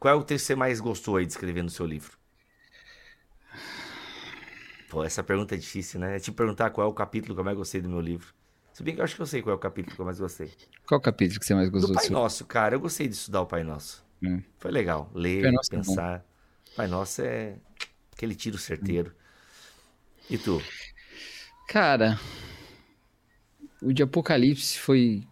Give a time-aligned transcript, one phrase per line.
[0.00, 2.18] Qual é o texto que você mais gostou aí de escrever no seu livro?
[4.88, 6.16] Pô, essa pergunta é difícil, né?
[6.16, 8.34] É te perguntar qual é o capítulo que eu mais gostei do meu livro.
[8.72, 10.18] Se bem que eu acho que eu sei qual é o capítulo que eu mais
[10.18, 10.50] gostei.
[10.86, 11.90] Qual o capítulo que você mais gostou?
[11.90, 12.14] Do Pai seu?
[12.14, 12.74] Nosso, cara.
[12.74, 14.02] Eu gostei de estudar o Pai Nosso.
[14.22, 14.42] Hum.
[14.58, 15.10] Foi legal.
[15.14, 16.24] Ler, Pai Nosso é pensar.
[16.74, 17.58] Pai Nosso é
[18.10, 19.14] aquele tiro certeiro.
[20.30, 20.62] E tu?
[21.68, 22.18] Cara,
[23.82, 25.24] o de Apocalipse foi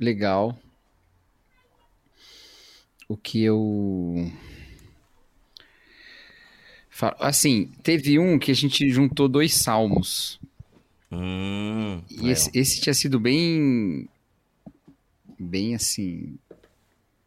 [0.00, 0.58] legal.
[3.08, 4.30] O que eu.
[7.20, 10.40] Assim, teve um que a gente juntou dois salmos.
[11.10, 14.08] Hum, E esse, esse tinha sido bem.
[15.38, 16.38] Bem assim.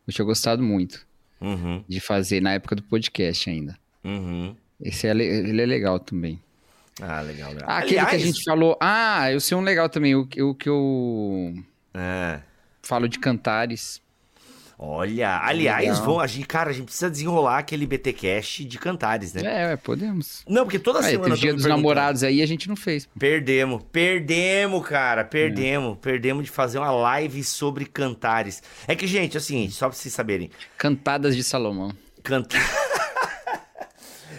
[0.07, 1.05] Eu tinha gostado muito
[1.41, 3.77] Uhum, de fazer na época do podcast ainda.
[4.03, 4.55] uhum.
[4.79, 6.39] Esse é, le- ele é legal também.
[7.01, 7.69] Ah, legal, legal.
[7.69, 8.77] Ah, aquele que a Aliás- gente falou.
[8.79, 10.15] Ah, eu sei um legal também.
[10.15, 11.53] O, que- o que eu
[11.93, 12.39] É.
[12.81, 14.01] falo de cantares.
[14.79, 15.97] Olha, aliás,
[16.29, 19.71] gente, cara, a gente precisa desenrolar aquele BTcast de cantares, né?
[19.73, 20.43] É, podemos.
[20.47, 23.09] Não, porque toda Ah, semana o dia dos namorados aí a gente não fez.
[23.17, 25.99] Perdemos, perdemos, cara, perdemos, É.
[25.99, 28.61] perdemos de fazer uma live sobre cantares.
[28.87, 31.91] É que, gente, é o seguinte, só pra vocês saberem, Cantadas de Salomão.
[32.23, 32.61] cantar.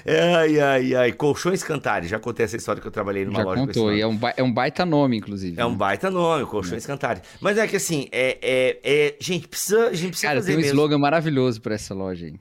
[0.06, 3.56] ai, ai, ai, colchões cantares, já contei essa história que eu trabalhei numa Já loja
[3.64, 3.86] com esse contou.
[3.90, 3.98] nome.
[3.98, 5.60] E é um, ba- é um baita nome, inclusive.
[5.60, 5.76] É um né?
[5.76, 7.22] baita nome, colchões cantares.
[7.40, 10.56] Mas é que assim, é, é, é- gente, precisa, a gente precisa Cara, fazer tem
[10.58, 10.74] um mesmo.
[10.74, 12.34] slogan maravilhoso pra essa loja aí.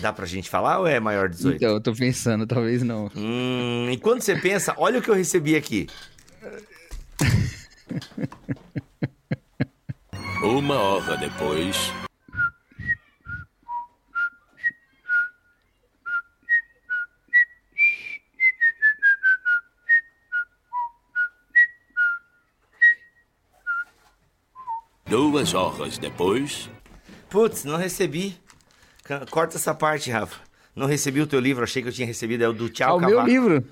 [0.00, 1.56] Dá pra gente falar ou é maior de 18?
[1.56, 3.10] Então, eu tô pensando, talvez não.
[3.14, 5.86] Hum, enquanto você pensa, olha o que eu recebi aqui.
[10.42, 11.92] Uma hora depois.
[25.12, 26.70] Duas horas depois.
[27.28, 28.34] Putz, não recebi.
[29.30, 30.40] Corta essa parte, Rafa.
[30.74, 32.42] Não recebi o teu livro, achei que eu tinha recebido.
[32.42, 33.28] É o do Ah, Tchau o meu Cavaco.
[33.28, 33.62] livro.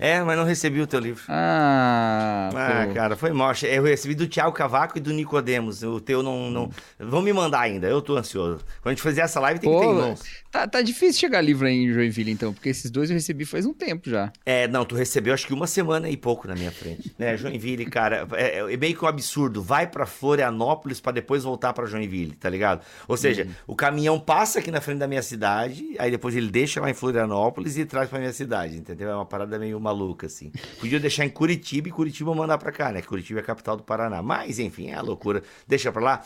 [0.00, 1.22] É, mas não recebi o teu livro.
[1.28, 2.94] Ah, Ah, pô.
[2.94, 3.52] cara, foi mal.
[3.62, 5.82] Eu recebi do Thiago Cavaco e do Nicodemos.
[5.82, 6.70] O teu não, não.
[6.98, 8.58] Vão me mandar ainda, eu tô ansioso.
[8.82, 10.22] Quando a gente fizer essa live, tem que ter em Pô, mãos.
[10.50, 13.66] tá, tá difícil chegar livro aí em Joinville, então, porque esses dois eu recebi faz
[13.66, 14.32] um tempo já.
[14.46, 17.14] É, não, tu recebeu acho que uma semana e pouco na minha frente.
[17.18, 19.62] Né, Joinville, cara, é, é meio que um absurdo.
[19.62, 22.80] Vai pra Florianópolis pra depois voltar pra Joinville, tá ligado?
[23.06, 26.80] Ou seja, o caminhão passa aqui na frente da minha cidade, aí depois ele deixa
[26.80, 29.10] lá em Florianópolis e traz pra minha cidade, entendeu?
[29.10, 30.52] É uma parada meio maluca, assim.
[30.78, 33.02] Podia deixar em Curitiba e Curitiba mandar pra cá, né?
[33.02, 34.22] Curitiba é a capital do Paraná.
[34.22, 35.42] Mas, enfim, é a loucura.
[35.66, 36.24] Deixa pra lá.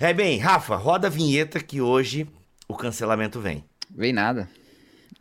[0.00, 2.26] É bem, Rafa, roda a vinheta que hoje
[2.68, 3.64] o cancelamento vem.
[3.90, 4.48] Vem nada.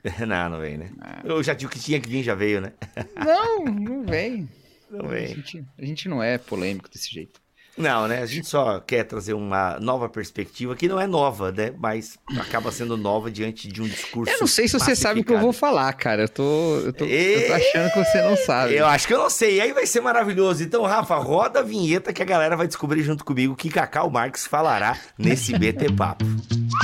[0.27, 0.89] não, não vem, né?
[1.23, 2.73] Eu já tinha o que tinha que vir, já veio, né?
[3.15, 4.49] Não, não vem.
[4.89, 5.27] Não A vem.
[5.27, 7.41] gente, a gente não é polêmico desse jeito.
[7.77, 8.21] Não, né?
[8.21, 11.73] A gente só quer trazer uma nova perspectiva, que não é nova, né?
[11.79, 14.31] Mas acaba sendo nova diante de um discurso.
[14.31, 16.23] Eu não sei se você sabe o que eu vou falar, cara.
[16.23, 18.75] Eu tô, eu tô, eu tô achando que você não sabe.
[18.75, 19.57] Eu acho que eu não sei.
[19.57, 20.63] E aí vai ser maravilhoso.
[20.63, 24.09] Então, Rafa, roda a vinheta que a galera vai descobrir junto comigo o que Cacau
[24.09, 26.25] Marques falará nesse BT Papo.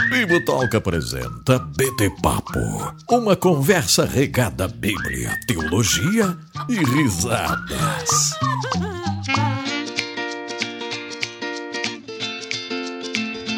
[0.10, 2.60] Bibo Talk apresenta BT Papo,
[3.10, 6.36] uma conversa regada à Bíblia, teologia
[6.68, 8.34] e risadas.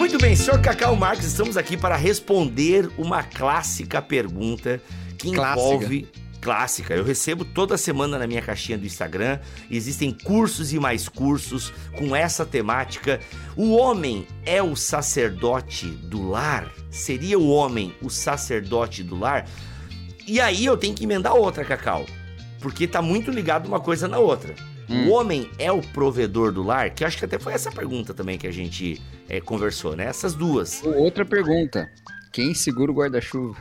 [0.01, 4.81] Muito bem, senhor Cacau Marques, estamos aqui para responder uma clássica pergunta
[5.15, 5.75] que Clássica.
[5.75, 6.07] envolve.
[6.41, 9.37] Clássica, eu recebo toda semana na minha caixinha do Instagram.
[9.69, 13.19] Existem cursos e mais cursos com essa temática.
[13.55, 16.71] O homem é o sacerdote do lar?
[16.89, 19.47] Seria o homem o sacerdote do lar?
[20.25, 22.07] E aí eu tenho que emendar outra, Cacau.
[22.59, 24.55] Porque tá muito ligado uma coisa na outra.
[24.91, 25.07] Hum.
[25.07, 26.89] O homem é o provedor do lar?
[26.89, 30.05] Que eu acho que até foi essa pergunta também que a gente é, conversou, né?
[30.05, 30.83] Essas duas.
[30.83, 31.89] Outra pergunta.
[32.31, 33.57] Quem segura o guarda-chuva?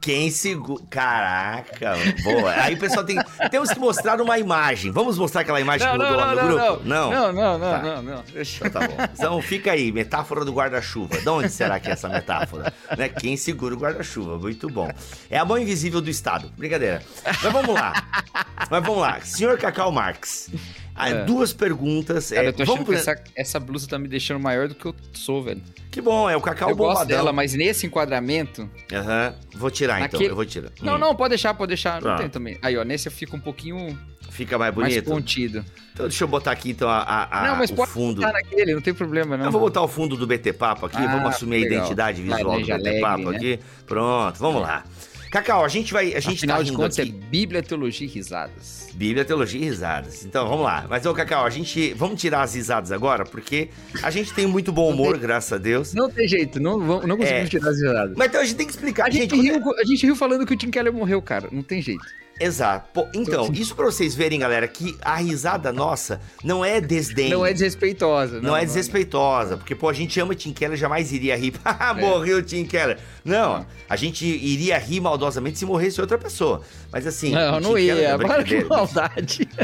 [0.00, 0.82] Quem segura.
[0.88, 2.52] Caraca, boa.
[2.52, 3.18] Aí o pessoal tem.
[3.50, 4.90] Temos que mostrar uma imagem.
[4.92, 6.82] Vamos mostrar aquela imagem que rodou lá no grupo?
[6.84, 7.10] não.
[7.10, 7.82] Não, não, não, Tá.
[7.82, 8.22] não, não.
[8.32, 8.96] Deixa- Então tá bom.
[9.12, 11.18] Então fica aí, metáfora do guarda-chuva.
[11.18, 12.72] De onde será que é essa metáfora?
[12.96, 13.08] Né?
[13.08, 14.38] Quem segura o guarda-chuva?
[14.38, 14.88] Muito bom.
[15.28, 16.50] É a mão invisível do Estado.
[16.56, 17.02] Brincadeira.
[17.24, 17.92] Mas vamos lá.
[18.70, 19.20] Mas vamos lá.
[19.22, 20.48] Senhor Cacau Marx.
[20.98, 21.24] Ah, É.
[21.24, 22.30] Duas perguntas.
[22.30, 24.74] Cara, é, eu tô achando vamos que essa, essa blusa tá me deixando maior do
[24.74, 25.62] que eu sou, velho.
[25.90, 27.16] Que bom, é o Cacau eu gosto bombadão.
[27.16, 28.68] dela, mas nesse enquadramento...
[28.92, 29.34] Aham.
[29.54, 30.70] Vou tirar então, Aquele- eu vou tirar.
[30.82, 30.98] Não, Hum.
[30.98, 32.00] não, pode deixar, pode deixar.
[32.02, 32.16] Não Tá.
[32.18, 32.58] tem também.
[32.62, 33.98] Aí, ó, nesse eu fico um pouquinho
[34.30, 35.10] Fica mais mais bonito.
[35.10, 35.64] contido.
[35.94, 38.20] Então deixa eu botar aqui então a, a- a- não, mas o pode fundo.
[38.20, 39.46] botar naquele, não tem problema, não.
[39.46, 41.78] Eu vou botar o fundo do BT Papo aqui, Ah, vamos assumir a legal.
[41.78, 43.36] identidade visual do BT alegre, Papo né?
[43.36, 43.60] aqui.
[43.86, 44.84] Pronto, vamos lá.
[45.30, 46.14] Cacau, a gente vai.
[46.14, 47.10] A gente Afinal tá de contas, aqui.
[47.10, 48.88] é Bíblia, Teologia e Risadas.
[48.94, 50.24] Bíblia, teologia e risadas.
[50.24, 50.84] Então, vamos lá.
[50.90, 51.92] Mas, ô, Cacau, a gente.
[51.94, 53.68] Vamos tirar as risadas agora, porque
[54.02, 55.94] a gente tem muito bom humor, graças a Deus.
[55.94, 57.46] Não tem jeito, não, não conseguimos É.
[57.46, 58.14] tirar as risadas.
[58.16, 59.06] Mas então a gente tem que explicar.
[59.06, 61.48] A gente, é- riu, a gente riu falando que o Tim Keller morreu, cara.
[61.52, 62.04] Não tem jeito.
[62.40, 62.88] Exato.
[62.94, 67.30] Pô, então, isso pra vocês verem, galera, que a risada nossa não é desdém.
[67.30, 68.40] Não é desrespeitosa.
[68.40, 71.54] Não, é desrespeitosa, porque, pô, a gente ama Tim Keller, jamais iria rir.
[71.64, 72.98] Ah, morreu o Tim Keller.
[73.24, 76.62] Não, a gente iria rir maldosamente se morresse outra pessoa.
[76.92, 77.30] Mas assim.
[77.32, 78.08] Não, não Keller- ia.
[78.10, 79.48] é Para que maldade.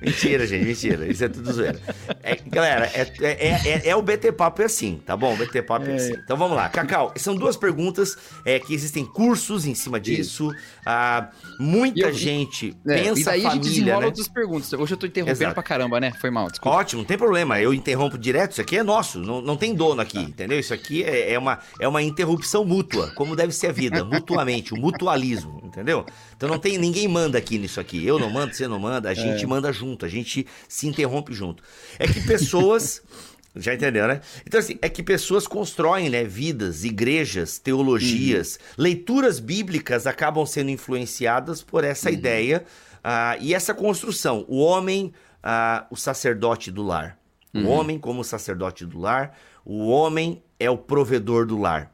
[0.00, 1.06] Mentira, gente, mentira.
[1.06, 1.80] Isso é tudo zoeira.
[2.22, 5.34] É, galera, é, é, é, é o BT Papo é assim, tá bom?
[5.34, 6.12] O BT Papo é, assim.
[6.12, 6.68] Então vamos lá.
[6.68, 10.50] Cacau, são duas perguntas é, que existem cursos em cima disso.
[10.84, 14.06] Ah, muita E eu- gente É, pensa e daí a gente família, desenrola né?
[14.06, 14.72] outras perguntas.
[14.72, 15.54] Hoje eu tô interrompendo Exato.
[15.54, 16.12] pra caramba, né?
[16.20, 16.76] Foi mal, desculpa.
[16.78, 17.60] Ótimo, não tem problema.
[17.60, 18.52] Eu interrompo direto.
[18.52, 19.18] Isso aqui é nosso.
[19.20, 20.58] Não, não tem dono aqui, entendeu?
[20.58, 24.74] Isso aqui é, é uma, é uma interrupção mútua, como deve ser a vida, mutuamente,
[24.74, 26.04] o mutualismo, entendeu?
[26.36, 28.04] Então não tem ninguém manda aqui nisso aqui.
[28.04, 31.62] Eu não mando, você não manda, a gente manda junto, a gente se interrompe junto.
[31.98, 33.02] É que pessoas.
[33.58, 34.20] Já entendeu, né?
[34.46, 41.62] Então, assim, é que pessoas constroem, né, vidas, igrejas, teologias, leituras bíblicas acabam sendo influenciadas
[41.62, 42.66] por essa ideia
[43.02, 44.44] ah, e essa construção.
[44.46, 45.10] O homem,
[45.42, 47.18] ah, o sacerdote do lar.
[47.54, 49.34] O homem como sacerdote do lar,
[49.64, 51.90] o homem é o provedor do lar.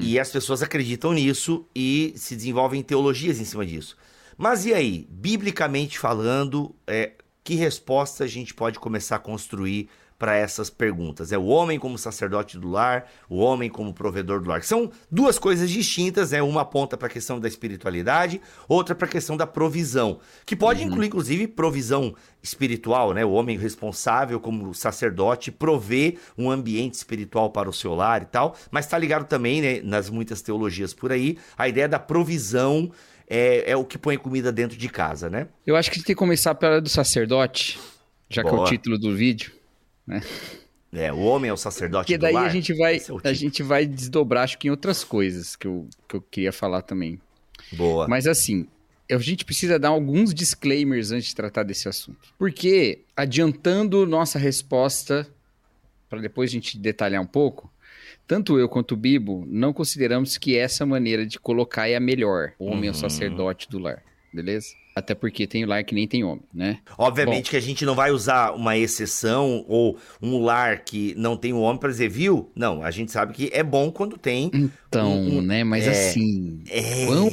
[0.00, 3.96] E as pessoas acreditam nisso e se desenvolvem teologias em cima disso.
[4.42, 7.12] Mas e aí, biblicamente falando, é,
[7.44, 11.30] que resposta a gente pode começar a construir para essas perguntas?
[11.30, 14.64] É o homem como sacerdote do lar, o homem como provedor do lar.
[14.64, 16.42] São duas coisas distintas, né?
[16.42, 20.82] Uma aponta para a questão da espiritualidade, outra para a questão da provisão, que pode
[20.82, 22.12] incluir inclusive provisão
[22.42, 23.24] espiritual, né?
[23.24, 28.56] O homem responsável como sacerdote provê um ambiente espiritual para o seu lar e tal,
[28.72, 32.90] mas está ligado também, né, nas muitas teologias por aí, a ideia da provisão
[33.34, 35.48] é, é o que põe comida dentro de casa, né?
[35.66, 37.80] Eu acho que a gente tem que começar pela do sacerdote,
[38.28, 38.64] já que é Boa.
[38.64, 39.52] o título do vídeo.
[40.92, 42.44] É, o homem é o sacerdote Porque do daí lar.
[42.44, 45.88] a gente vai, é a gente vai desdobrar, acho que em outras coisas que eu,
[46.06, 47.18] que eu queria falar também.
[47.72, 48.06] Boa.
[48.06, 48.68] Mas assim,
[49.10, 52.34] a gente precisa dar alguns disclaimers antes de tratar desse assunto.
[52.36, 55.26] Porque, adiantando nossa resposta,
[56.10, 57.71] para depois a gente detalhar um pouco,
[58.26, 62.52] tanto eu quanto o Bibo não consideramos que essa maneira de colocar é a melhor.
[62.58, 63.00] O homem é o Uhum.
[63.00, 64.02] sacerdote do lar,
[64.32, 64.68] beleza?
[64.94, 66.80] Até porque tem lar que nem tem homem, né?
[66.98, 71.50] Obviamente que a gente não vai usar uma exceção ou um lar que não tem
[71.54, 72.50] um homem para dizer, viu?
[72.54, 74.50] Não, a gente sabe que é bom quando tem.
[74.52, 75.64] Então, Um- um- né?
[75.64, 75.90] Mas é.
[75.90, 77.06] assim, É...
[77.06, 77.30] Quão-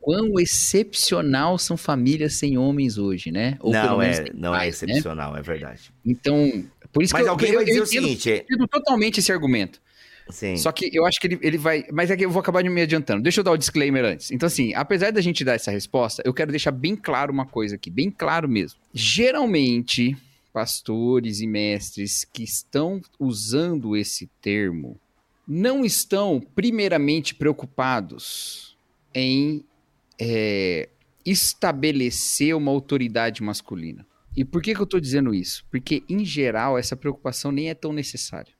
[0.00, 3.56] quão excepcional são famílias sem homens hoje, né?
[3.60, 4.88] Ou pelo Não, é, não é pais, né?
[4.92, 5.92] excepcional, é verdade.
[6.04, 8.36] Então, por isso Mas que eu, alguém eu, vai dizer eu o entendo, seguinte, é,
[8.38, 9.80] entendo totalmente esse argumento.
[10.30, 11.84] Sim, Só que eu acho que ele, ele vai.
[11.92, 13.22] Mas é que eu vou acabar me adiantando.
[13.22, 14.30] Deixa eu dar o disclaimer antes.
[14.30, 17.76] Então, assim, apesar da gente dar essa resposta, eu quero deixar bem claro uma coisa
[17.76, 18.78] aqui, bem claro mesmo.
[18.92, 20.16] Geralmente,
[20.52, 24.98] pastores e mestres que estão usando esse termo
[25.46, 28.76] não estão primeiramente preocupados
[29.12, 29.64] em
[30.18, 30.88] é,
[31.24, 34.06] estabelecer uma autoridade masculina.
[34.36, 35.64] E por que, que eu tô dizendo isso?
[35.70, 38.53] Porque, em geral, essa preocupação nem é tão necessária.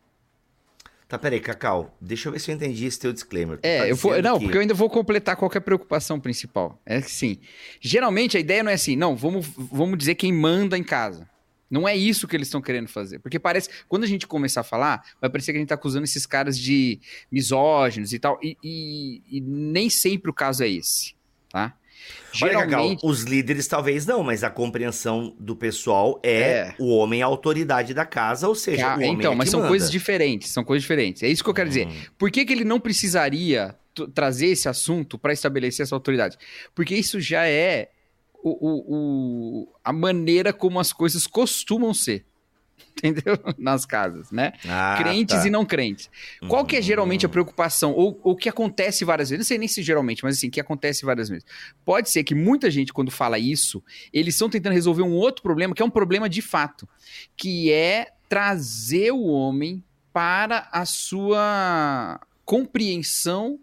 [1.06, 3.58] Tá, peraí, Cacau, deixa eu ver se eu entendi esse teu disclaimer.
[3.58, 6.80] Tu É, tá eu vou, não, que- porque eu ainda vou completar qualquer preocupação principal.
[6.84, 7.38] É que sim.
[7.80, 11.28] Geralmente a ideia não é assim, não, vamos, vamos dizer quem manda em casa.
[11.70, 13.18] Não é isso que eles estão querendo fazer.
[13.18, 16.04] Porque parece, quando a gente começar a falar, vai parecer que a gente tá acusando
[16.04, 18.38] esses caras de misóginos e tal.
[18.42, 21.14] E, e- e nem sempre o caso é esse,
[21.50, 21.76] tá?
[22.42, 23.00] Olha, Cacau, Geralmente.
[23.04, 26.74] os líderes talvez não, mas a compreensão do pessoal é, É.
[26.78, 29.60] o homem a autoridade da casa, ou seja, Ca- o homem então, é mas são
[29.60, 29.68] manda.
[29.70, 31.22] coisas diferentes, são coisas diferentes.
[31.22, 31.86] É isso que eu quero dizer.
[31.86, 31.92] Hum.
[32.18, 33.76] Por que, que ele não precisaria
[34.12, 36.36] trazer esse assunto para estabelecer essa autoridade?
[36.74, 37.90] Porque isso já é
[38.42, 38.94] o, o-
[39.62, 42.24] o- a maneira como as coisas costumam ser.
[43.02, 43.38] Entendeu?
[43.58, 44.52] Nas casas, né?
[44.66, 45.46] Ah, crentes tá.
[45.46, 46.08] e não crentes.
[46.48, 47.32] Qual que é geralmente a Hum.
[47.32, 47.92] preocupação?
[47.92, 49.44] Ou o que acontece várias vezes?
[49.44, 51.44] Não sei nem se geralmente, mas assim, que acontece várias vezes.
[51.84, 55.74] Pode ser que muita gente, quando fala isso, eles estão tentando resolver um outro problema,
[55.74, 56.88] que é um problema de fato,
[57.36, 63.58] que é trazer o homem para a sua compreensão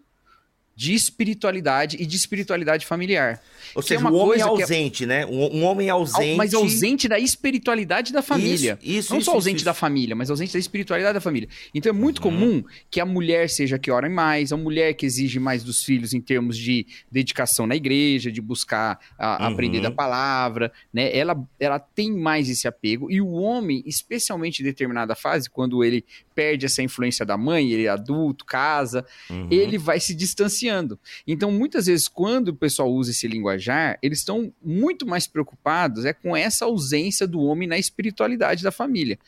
[0.74, 3.40] de espiritualidade e de espiritualidade familiar.
[3.74, 5.26] Ou Que seja, é uma o homem que é- ausente, né?
[5.26, 6.36] Um, um homem ausente.
[6.36, 8.78] Mas ausente da espiritualidade da família.
[8.82, 11.48] Isso, isso, Não isso, só ausente isso, da família, mas ausente da espiritualidade da família.
[11.74, 12.30] Então é muito Uhum.
[12.30, 16.12] comum que a mulher seja que ora mais, a mulher que exige mais dos filhos
[16.14, 19.52] em termos de dedicação na igreja, de buscar a- Uhum.
[19.52, 21.14] aprender da palavra, né?
[21.16, 23.10] Ela, ela tem mais esse apego.
[23.10, 27.84] E o homem, especialmente em determinada fase, quando ele perde essa influência da mãe, ele
[27.84, 29.48] é adulto, casa, Uhum.
[29.50, 30.98] ele vai se distanciando.
[31.26, 36.12] Então, muitas vezes, quando o pessoal usa esse linguajar, eles estão muito mais preocupados é
[36.12, 39.18] com essa ausência do homem na espiritualidade da família,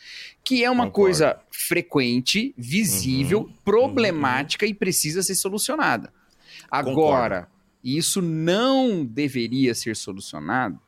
[0.43, 0.93] que é uma Concordo.
[1.07, 3.53] coisa frequente, visível, Uhum.
[3.65, 6.13] problemática e precisa ser solucionada.
[6.71, 7.49] Agora,
[7.83, 10.79] isso não deveria ser solucionado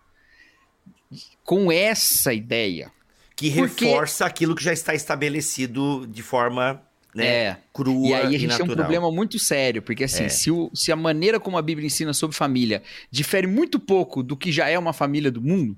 [1.44, 2.90] com essa ideia.
[3.36, 6.80] Que Porque- reforça aquilo que já está estabelecido de forma
[7.14, 7.56] né, É.
[7.72, 10.28] crua E aí a gente tem um problema muito sério, porque assim, É.
[10.28, 14.36] se, o- se a maneira como a Bíblia ensina sobre família difere muito pouco do
[14.36, 15.76] que já é uma família do mundo,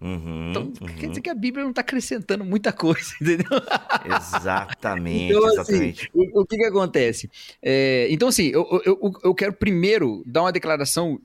[0.00, 0.86] Uhum, então uhum.
[0.98, 3.46] quer dizer que a Bíblia não está acrescentando muita coisa, entendeu?
[4.16, 6.10] Exatamente, Então, assim, exatamente.
[6.12, 7.30] o, o que que acontece?
[7.62, 11.20] É, então, assim, eu, eu- eu quero primeiro dar uma declaração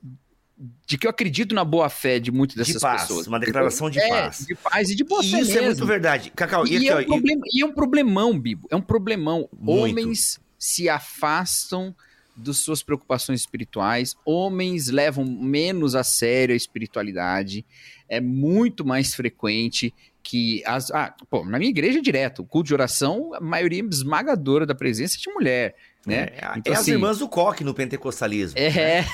[0.86, 3.26] de que eu acredito na boa fé de muitas dessas De paz, pessoas.
[3.28, 4.44] uma declaração de É, paz.
[4.46, 5.66] De paz e de boa E fé isso é mesmo.
[5.68, 6.32] muito verdade.
[6.34, 8.66] Cacau, e, E, é um problema, e é um problemão, Bibo.
[8.70, 9.48] É um problemão.
[9.56, 9.90] Muito.
[9.92, 11.94] Homens se afastam
[12.34, 17.64] das suas preocupações espirituais, homens levam menos a sério a espiritualidade.
[18.08, 20.90] É muito mais frequente que as.
[20.90, 22.42] Ah, pô, na minha igreja é direto.
[22.42, 25.74] O culto de oração, a maioria esmagadora da presença é de mulher.
[26.08, 26.28] Né?
[26.32, 28.58] é, Então, é as assim, irmãs do coque no pentecostalismo.
[28.58, 29.04] é.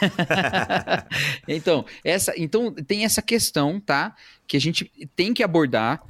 [1.49, 4.15] então, essa, então, tem essa questão, tá?
[4.47, 6.03] Que a gente tem que abordar.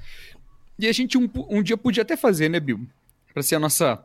[0.79, 2.81] E a gente um, um dia podia até fazer, né, Bill?
[3.33, 4.05] Pra ser a nossa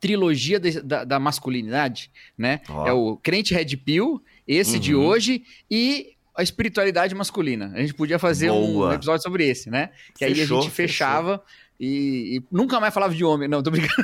[0.00, 2.60] trilogia de- da, da masculinidade, né?
[2.68, 2.86] Ó.
[2.86, 5.04] É o crente Red Pill, esse de Uhum.
[5.06, 7.70] hoje, e a espiritualidade masculina.
[7.74, 9.90] A gente podia fazer um episódio sobre esse, né?
[10.16, 11.42] Que aí a Fechou, gente fechava
[11.84, 13.48] e, e nunca mais falava de homem.
[13.48, 13.92] Não, tô brincando.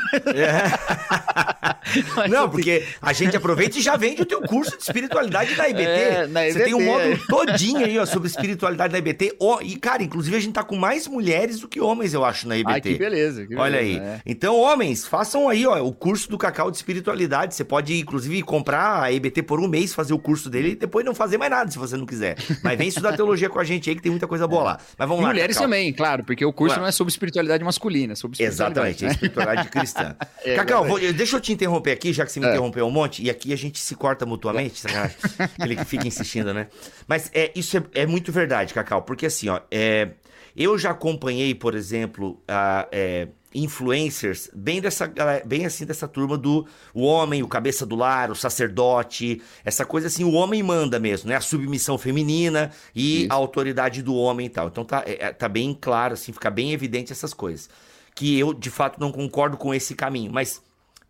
[2.16, 5.54] Mas, Não, assim, porque a gente aproveita e já vende o teu curso de espiritualidade
[5.54, 5.85] da IBT.
[5.85, 7.18] É, na Você tem um IBT, módulo é.
[7.28, 9.37] todinho aí, ó, sobre espiritualidade da IBT.
[9.40, 12.47] Ó, e, cara, inclusive a gente tá com mais mulheres do que homens, eu acho,
[12.47, 12.73] na IBT.
[12.75, 13.47] Ai, que beleza.
[13.47, 13.94] que Olha aí.
[13.94, 14.20] beleza, é.
[14.26, 17.54] Então, homens, façam aí, ó, o curso do Cacau de Espiritualidade.
[17.54, 21.06] Você pode, inclusive, comprar a EBT por um mês, fazer o curso dele e depois
[21.06, 22.37] não fazer mais nada, se você não quiser.
[22.62, 24.78] Mas vem estudar teologia com a gente aí, que tem muita coisa boa lá.
[24.99, 25.70] Mas vamos E lá, mulheres Cacau.
[25.70, 28.42] também, claro, porque o curso não é sobre espiritualidade masculina, é sobre.
[28.42, 29.12] Exatamente, é né?
[29.14, 30.16] espiritualidade cristã.
[30.44, 32.50] É, Cacau, vou- deixa eu te interromper aqui, já que você me É.
[32.50, 35.16] interrompeu um monte, e aqui a gente se corta mutuamente, sacanagem.
[35.38, 36.66] Aquele que fica insistindo, né?
[37.06, 40.10] Mas é, isso é, é muito verdade, Cacau, porque assim, ó, é,
[40.56, 45.11] eu já acompanhei, por exemplo, a, é, influencers bem dessa
[45.47, 50.09] bem assim dessa turma do o homem, o cabeça do lar, o sacerdote, essa coisa
[50.09, 51.37] assim, o homem manda mesmo, né?
[51.37, 53.33] A submissão feminina e Isso.
[53.33, 54.69] a autoridade do homem e tal.
[54.69, 57.71] Então tá, é, é, tá bem claro, assim, fica bem evidente essas coisas.
[58.14, 60.62] Que eu, de fato, não concordo com esse caminho, mas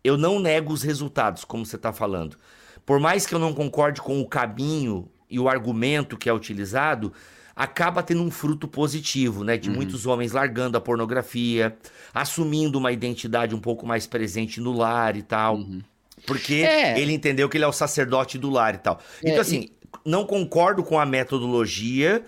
[0.03, 2.37] eu não nego os resultados, como você está falando.
[2.85, 7.11] Por mais que eu não concorde com o caminho e o argumento que é utilizado,
[7.59, 9.55] acaba tendo um fruto positivo, né?
[9.55, 9.59] Uhum.
[9.59, 11.77] De muitos homens largando a pornografia,
[12.13, 15.59] assumindo uma identidade um pouco mais presente no lar e tal.
[16.25, 16.97] Porque É.
[16.99, 18.99] ele entendeu que ele é o sacerdote do lar e tal.
[19.23, 19.69] É, Então, assim,
[20.05, 22.23] não concordo com a metodologia.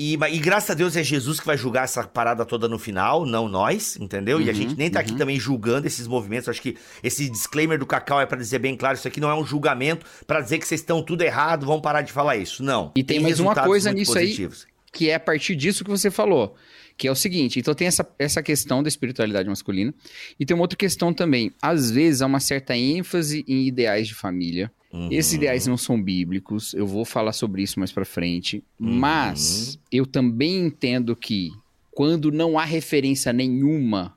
[0.00, 2.78] E, mas- e graças a Deus é Jesus que vai julgar essa parada toda no
[2.78, 4.40] final, não nós, entendeu?
[4.40, 6.48] e a Uhum, gente nem tá aqui também julgando esses movimentos.
[6.48, 9.34] Acho que esse disclaimer do Cacau é pra dizer bem claro: isso aqui não é
[9.34, 12.62] um julgamento pra dizer que vocês estão tudo errado, vão parar de falar isso.
[12.62, 12.92] Não.
[12.94, 14.48] E tem mais uma coisa nisso aí.
[14.92, 16.54] Que é a partir disso que você falou.
[16.96, 19.94] Que é o seguinte, então tem essa, essa questão da espiritualidade masculina,
[20.38, 21.52] e tem uma outra questão também.
[21.62, 24.70] Às vezes há uma certa ênfase em ideais de família.
[24.92, 25.08] Uhum.
[25.12, 28.64] Esses ideais não são bíblicos, eu vou falar sobre isso mais pra frente.
[28.80, 28.94] Uhum.
[28.94, 31.52] Mas eu também entendo que
[31.92, 34.16] quando não há referência nenhuma,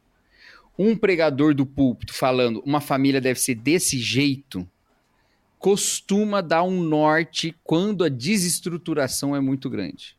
[0.77, 4.67] um pregador do púlpito falando uma família deve ser desse jeito,
[5.59, 10.15] costuma dar um norte quando a desestruturação é muito grande.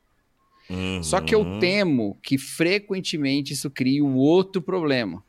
[1.03, 1.59] Só que eu Uhum.
[1.59, 5.23] temo que frequentemente isso cria um outro problema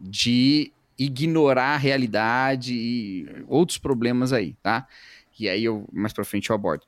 [0.00, 4.86] de ignorar a realidade e outros problemas aí, tá?
[5.38, 6.84] E aí eu mais pra frente eu abordo.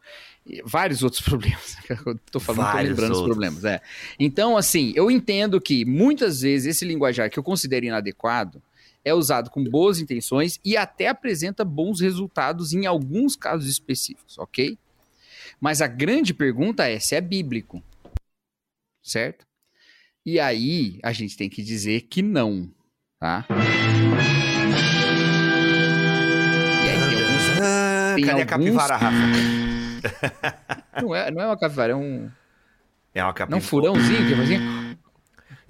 [0.46, 1.76] E Vários outros problemas.
[2.06, 3.34] Eu tô falando, tô Vários lembrando os outros.
[3.36, 3.80] problemas, é.
[4.18, 8.60] Então, assim, eu entendo que muitas vezes esse linguajar que eu considero inadequado
[9.04, 14.76] é usado com boas intenções e até apresenta bons resultados em alguns casos específicos, ok?
[15.60, 17.82] Mas a grande pergunta é se é bíblico.
[19.02, 19.44] Certo?
[20.24, 22.70] E aí a gente tem que dizer que não,
[23.18, 23.44] tá?
[26.84, 29.16] E aí tem um Ah, Tem cadê a alguns- capivara, Rafa?
[31.02, 32.30] Não é, não é uma capivara, é um.
[33.14, 33.56] É uma capivara.
[33.56, 34.58] um furãozinho que fazia.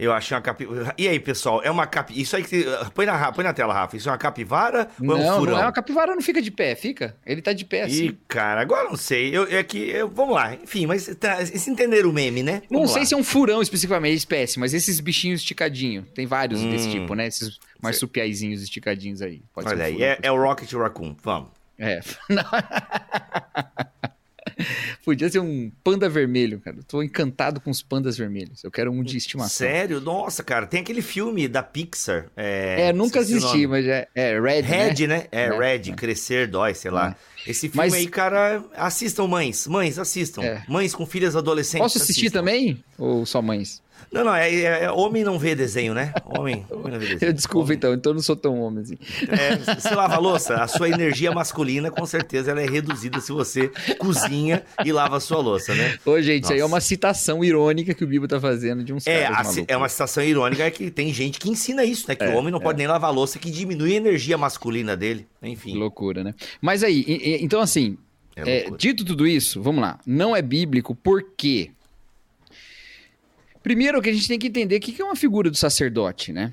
[0.02, 0.94] Eu achei uma capivara.
[0.98, 2.12] E aí, pessoal, é uma cap...
[2.20, 2.64] Isso aí que.
[2.94, 3.96] Põe na, põe na tela, Rafa.
[3.96, 5.52] Isso é uma capivara ou é um Não, furão?
[5.54, 7.16] não é uma capivara, não fica de pé, fica.
[7.24, 8.06] Ele tá de pé assim.
[8.06, 9.34] Ih, cara, agora não sei.
[9.36, 9.78] Eu, é que.
[9.78, 10.54] eu- vamos lá.
[10.54, 12.62] Enfim, mas tá, vocês entenderam o meme, né?
[12.70, 13.06] Não Vamos sei lá.
[13.06, 16.04] se é um furão especificamente, espécie, mas esses bichinhos esticadinhos.
[16.14, 16.70] Tem vários Hum.
[16.70, 17.26] desse tipo, né?
[17.28, 19.42] Esses marsupiaizinhos esticadinhos aí.
[19.54, 21.14] Pode ser Olha um aí, é, é o Rocket Raccoon.
[21.22, 21.50] Vamos.
[21.78, 22.00] É.
[25.04, 26.76] Podia ser um panda vermelho, cara.
[26.78, 28.62] Eu tô encantado com os pandas vermelhos.
[28.64, 29.66] Eu quero um de estimação.
[29.66, 30.00] Sério?
[30.00, 32.26] Nossa, cara, tem aquele filme da Pixar.
[32.36, 35.26] É, É, nunca assisti, mas é, é Red, Red, né?
[35.32, 37.16] É, É, Red, Crescer, Dói, sei lá.
[37.46, 39.66] Esse filme Mas- aí, cara, assistam, mães.
[39.66, 40.42] Mães, assistam.
[40.42, 40.62] É.
[40.68, 41.82] Mães com filhas adolescentes.
[41.82, 42.38] Posso assistir assistam.
[42.38, 42.82] também?
[42.96, 43.82] Ou só mães?
[44.10, 46.12] Não, não, é, é- é- homem não vê desenho, né?
[46.24, 47.28] Homem, homem não vê desenho.
[47.30, 48.98] Eu desculpa Homem- então, então eu não sou tão homem assim.
[49.28, 53.32] É, você lava a louça, a sua energia masculina, com certeza, ela é reduzida se
[53.32, 55.98] você cozinha e lava a sua louça, né?
[56.04, 56.74] Ô, gente, isso aí é Nossa.
[56.74, 60.22] uma citação irônica que o Bibo tá fazendo de uns É, a- é uma situação
[60.22, 62.14] irônica que tem gente que ensina isso, né?
[62.14, 65.26] Que o homem não pode nem lavar a louça, que diminui a energia masculina dele.
[65.42, 65.76] Enfim.
[65.76, 66.34] Loucura, né?
[66.60, 67.04] Mas aí,
[67.40, 67.96] então assim,
[68.34, 69.98] É é, dito tudo isso, vamos lá.
[70.06, 71.70] Não é bíblico, por quê?
[73.62, 76.32] Primeiro que a gente tem que entender o que que é uma figura do sacerdote,
[76.32, 76.52] né?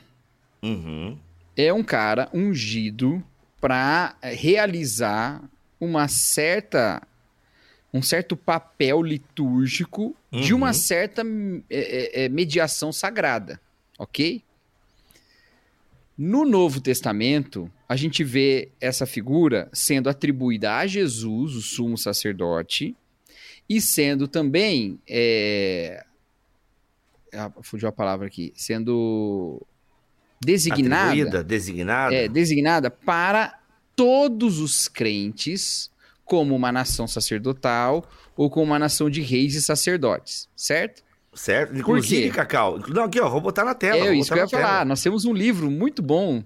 [0.61, 1.17] Uhum.
[1.55, 3.23] É um cara ungido
[3.59, 5.43] para realizar
[5.79, 7.01] uma certa
[7.91, 10.73] um certo papel litúrgico de uma Uhum.
[10.73, 11.23] certa
[11.69, 13.59] é, é, mediação sagrada,
[13.97, 14.43] ok?
[16.15, 22.95] No Novo Testamento, a gente vê essa figura sendo atribuída a Jesus, o sumo sacerdote,
[23.67, 24.99] e sendo também.
[25.07, 26.05] É...
[27.61, 28.51] fugiu a palavra aqui.
[28.55, 29.61] Sendo
[30.43, 32.15] designada, Atribuída, designada.
[32.15, 33.59] é, designada para
[33.95, 35.91] todos os crentes
[36.23, 38.05] como uma nação sacerdotal
[38.37, 41.03] ou como uma nação de reis e sacerdotes, certo?
[41.33, 41.77] Certo?
[41.77, 42.31] Inclusive?
[42.31, 42.79] Cacau.
[42.89, 44.07] Não, aqui, ó, vou botar na tela.
[44.07, 44.63] é isso que eu ia tela.
[44.63, 44.85] falar.
[44.85, 46.43] Nós temos um livro muito bom.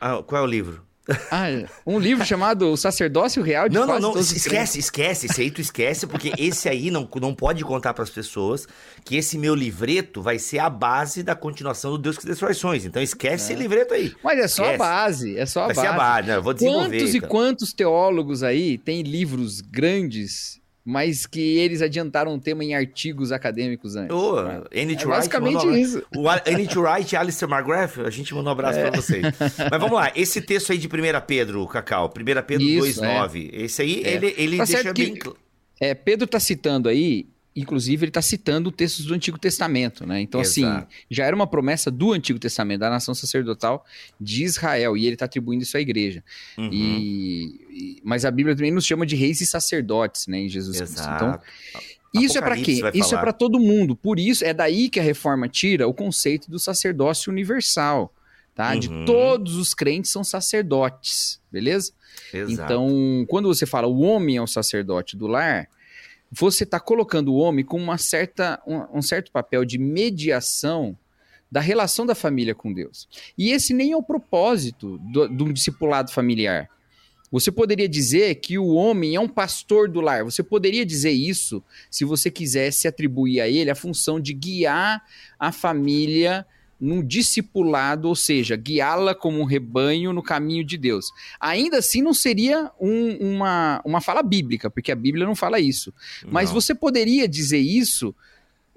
[0.00, 0.86] Ah, qual é o livro?
[1.30, 1.46] Ah,
[1.86, 4.18] um livro chamado O Sacerdócio Real de Não, não, não.
[4.18, 5.26] Esquece, esquece.
[5.26, 8.66] Esse aí tu esquece, porque esse aí não, não pode contar pras pessoas
[9.04, 12.84] que esse meu livreto vai ser a base da continuação do Deus que destrói sonhos.
[12.84, 14.14] Então esquece esse livreto aí.
[14.22, 14.78] Mas é só a Esquece.
[14.78, 15.86] base, é só a Vai base.
[15.88, 16.36] ser a base, né?
[16.36, 16.88] Eu vou desenvolver.
[16.98, 17.28] Quantos e então.
[17.28, 20.60] quantos teólogos aí têm livros grandes,
[20.90, 24.16] mas que eles adiantaram o tema em artigos acadêmicos antes?
[24.16, 25.04] Ô, É N.T.
[25.04, 26.02] Wright basicamente mandou isso.
[26.16, 26.78] O A- N.T.
[26.78, 28.90] Wright e Alistair McGrath, a gente mandou um abraço É.
[28.90, 29.22] pra vocês.
[29.70, 30.90] Mas vamos lá, esse texto aí de 1
[31.26, 34.14] Pedro, Cacau, 1 Pedro Isso, 2,9, esse aí, É.
[34.14, 35.14] ele, ele Tá deixa bem...
[35.14, 35.30] que-
[35.78, 37.26] É, Pedro está citando aí,
[37.58, 40.20] inclusive ele está citando textos do Antigo Testamento, né?
[40.20, 40.88] Então, assim, Exato.
[41.10, 43.84] já era uma promessa do Antigo Testamento, da nação sacerdotal
[44.20, 46.22] de Israel, e ele está atribuindo isso à igreja.
[46.56, 50.48] Uhum, E, e- mas a Bíblia também nos chama de reis e sacerdotes, né, em
[50.48, 51.00] Jesus Cristo.
[51.00, 51.24] Exato.
[51.24, 51.40] Então,
[52.22, 52.80] isso é para quê?
[52.94, 53.94] Isso é para todo mundo.
[53.94, 58.12] Por isso, é daí que a reforma tira o conceito do sacerdócio universal,
[58.54, 58.74] tá?
[58.74, 59.04] De Uhum.
[59.04, 61.92] todos os crentes são sacerdotes, beleza?
[62.32, 62.50] Exato.
[62.62, 65.68] Então, quando você fala o homem é o sacerdote do lar,
[66.30, 70.96] você está colocando o homem com uma certa, um, um certo papel de mediação
[71.50, 73.08] da relação da família com Deus.
[73.36, 76.68] E esse nem é o propósito do, do discipulado familiar.
[77.30, 80.24] Você poderia dizer que o homem é um pastor do lar.
[80.24, 85.02] Você poderia dizer isso se você quisesse atribuir a ele a função de guiar
[85.38, 86.46] a família
[86.80, 91.10] num discipulado, ou seja, guiá-la como um rebanho no caminho de Deus.
[91.40, 95.92] Ainda assim, não seria um- uma, uma fala bíblica, porque a Bíblia não fala isso.
[96.26, 96.54] Mas Não.
[96.54, 98.14] você poderia dizer isso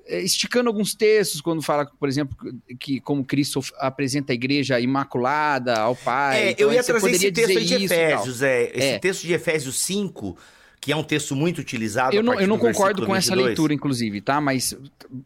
[0.07, 2.35] eh, esticando alguns textos, quando fala, por exemplo,
[2.79, 6.39] que como Cristo apresenta a igreja imaculada ao Pai.
[6.41, 7.85] É, Então, eu ia trazer esse poderia texto de.
[7.85, 8.99] Efésios, é, esse É.
[8.99, 10.35] texto de Efésios 5,
[10.81, 13.45] que é um texto muito utilizado Eu não, eu não do concordo com essa 22.
[13.49, 14.41] leitura, inclusive, tá?
[14.41, 14.75] Mas,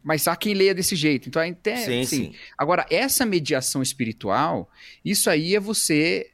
[0.03, 1.29] mas há quem leia desse jeito.
[1.29, 2.33] Então, até, Sim, assim, sim.
[2.57, 4.69] Agora, essa mediação espiritual,
[5.03, 6.29] isso aí é você.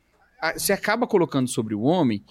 [0.55, 2.23] Você acaba colocando sobre o homem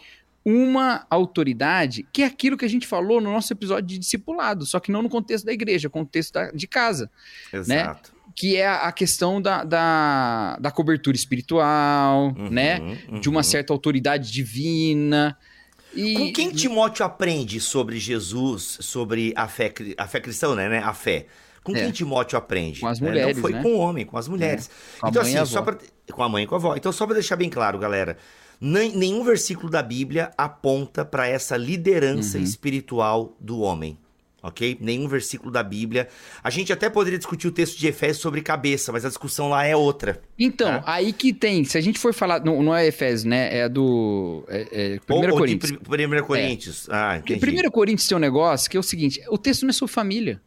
[0.44, 4.80] uma autoridade que é aquilo que a gente falou no nosso episódio de discipulado, só
[4.80, 7.08] que não no contexto da igreja, contexto da- de casa,
[7.52, 8.12] Exato.
[8.34, 12.80] que é a questão da, da, da cobertura espiritual, Uhum, né?
[13.20, 13.42] De uma uhum.
[13.44, 15.36] certa autoridade divina.
[15.94, 20.68] E, Com quem Timóteo aprende sobre Jesus, sobre a fé, a fé cristã, né?
[20.68, 20.78] né?
[20.78, 21.26] A fé.
[21.62, 21.80] Com É.
[21.82, 22.80] quem Timóteo aprende?
[22.80, 23.08] Com as né?
[23.08, 23.62] mulheres, Não foi né?
[23.62, 24.70] com o homem, com as mulheres.
[25.00, 25.76] Com a então, mãe e assim, só pra,
[26.12, 26.76] com a mãe e com a avó.
[26.76, 28.16] Então, só para deixar bem claro, galera,
[28.60, 32.44] nenhum versículo da Bíblia aponta para essa liderança Uhum.
[32.44, 33.98] espiritual do homem.
[34.42, 34.78] Ok?
[34.80, 36.08] Nenhum versículo da Bíblia.
[36.42, 39.64] A gente até poderia discutir o texto de Efésios sobre cabeça, mas a discussão lá
[39.64, 40.20] é outra.
[40.38, 40.82] Então, Tá.
[40.86, 43.56] aí que tem, se a gente for falar, não, não é Efésios, né?
[43.58, 44.44] É do.
[44.48, 45.72] É, é, 1 Ou, ou de Coríntios.
[45.72, 46.88] Pri- 1 Coríntios.
[46.90, 47.66] Ah, Porque entendi.
[47.66, 50.40] 1 Coríntios tem um negócio que é o seguinte: o texto não é sobre família.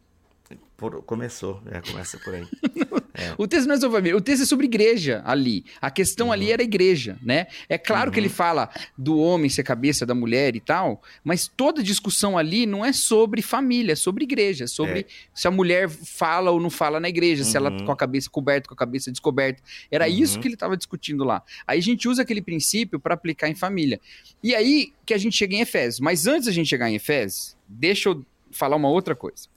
[0.76, 2.44] Por- começou, é, começa por aí.
[3.38, 5.64] O texto não é sobre família, o texto é sobre igreja ali.
[5.80, 7.46] A questão ali era a igreja, né?
[7.68, 11.82] É claro que ele fala do homem ser cabeça da mulher e tal, mas toda
[11.82, 16.50] discussão ali não é sobre família, é sobre igreja, é sobre se a mulher fala
[16.50, 17.84] ou não fala na igreja, se ela Uhum.
[17.86, 19.62] com a cabeça coberta, com a cabeça descoberta.
[19.90, 20.12] Era Uhum.
[20.14, 21.42] isso que ele estava discutindo lá.
[21.66, 24.00] Aí a gente usa aquele princípio para aplicar em família.
[24.42, 26.00] E aí que a gente chega em Efésios.
[26.00, 29.48] Mas antes da gente chegar em Efésios, deixa eu falar uma outra coisa.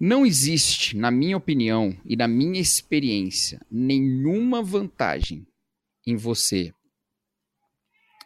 [0.00, 5.46] Não existe, na minha opinião e na minha experiência, nenhuma vantagem
[6.06, 6.72] em você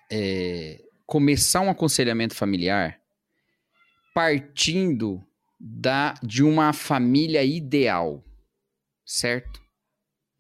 [0.09, 3.01] é, começar um aconselhamento familiar
[4.15, 5.21] partindo
[5.59, 8.25] da, de uma família ideal,
[9.05, 9.64] certo?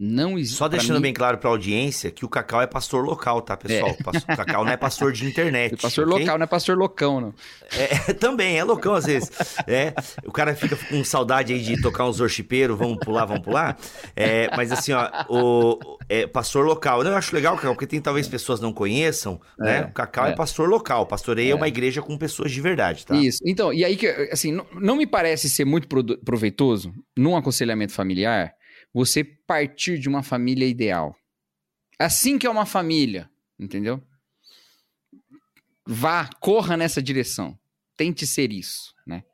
[0.07, 0.59] Não existe.
[0.59, 3.97] Só deixando mim- bem claro pra audiência que o Cacau é pastor local, tá, pessoal?
[4.05, 5.77] Pas- O Cacau não é pastor de internet.
[5.81, 6.21] Pastor ok?
[6.21, 7.35] local, não é pastor loucão, não.
[7.73, 9.31] É, também, é loucão às vezes.
[9.67, 9.95] É,
[10.27, 13.79] o cara fica com saudade aí de tocar uns orchipeiros, vamos pular, vamos pular.
[14.15, 17.03] É, mas assim, ó, o é, pastor local.
[17.03, 19.83] Eu acho legal, Cacau, porque tem talvez pessoas não conheçam, né?
[19.83, 20.35] O Cacau é, é.
[20.35, 21.07] pastor local.
[21.07, 23.17] Pastoreia é uma igreja com pessoas de verdade, tá?
[23.17, 23.39] Isso.
[23.47, 25.89] Então, e aí que, assim, não, não me parece ser muito
[26.25, 28.55] proveitoso num aconselhamento familiar
[28.95, 31.17] você partir de uma família ideal.
[31.99, 33.29] Assim que é uma família,
[33.59, 34.01] entendeu?
[35.85, 37.59] Vá, corra nessa direção.
[37.97, 39.25] Tente ser isso, né?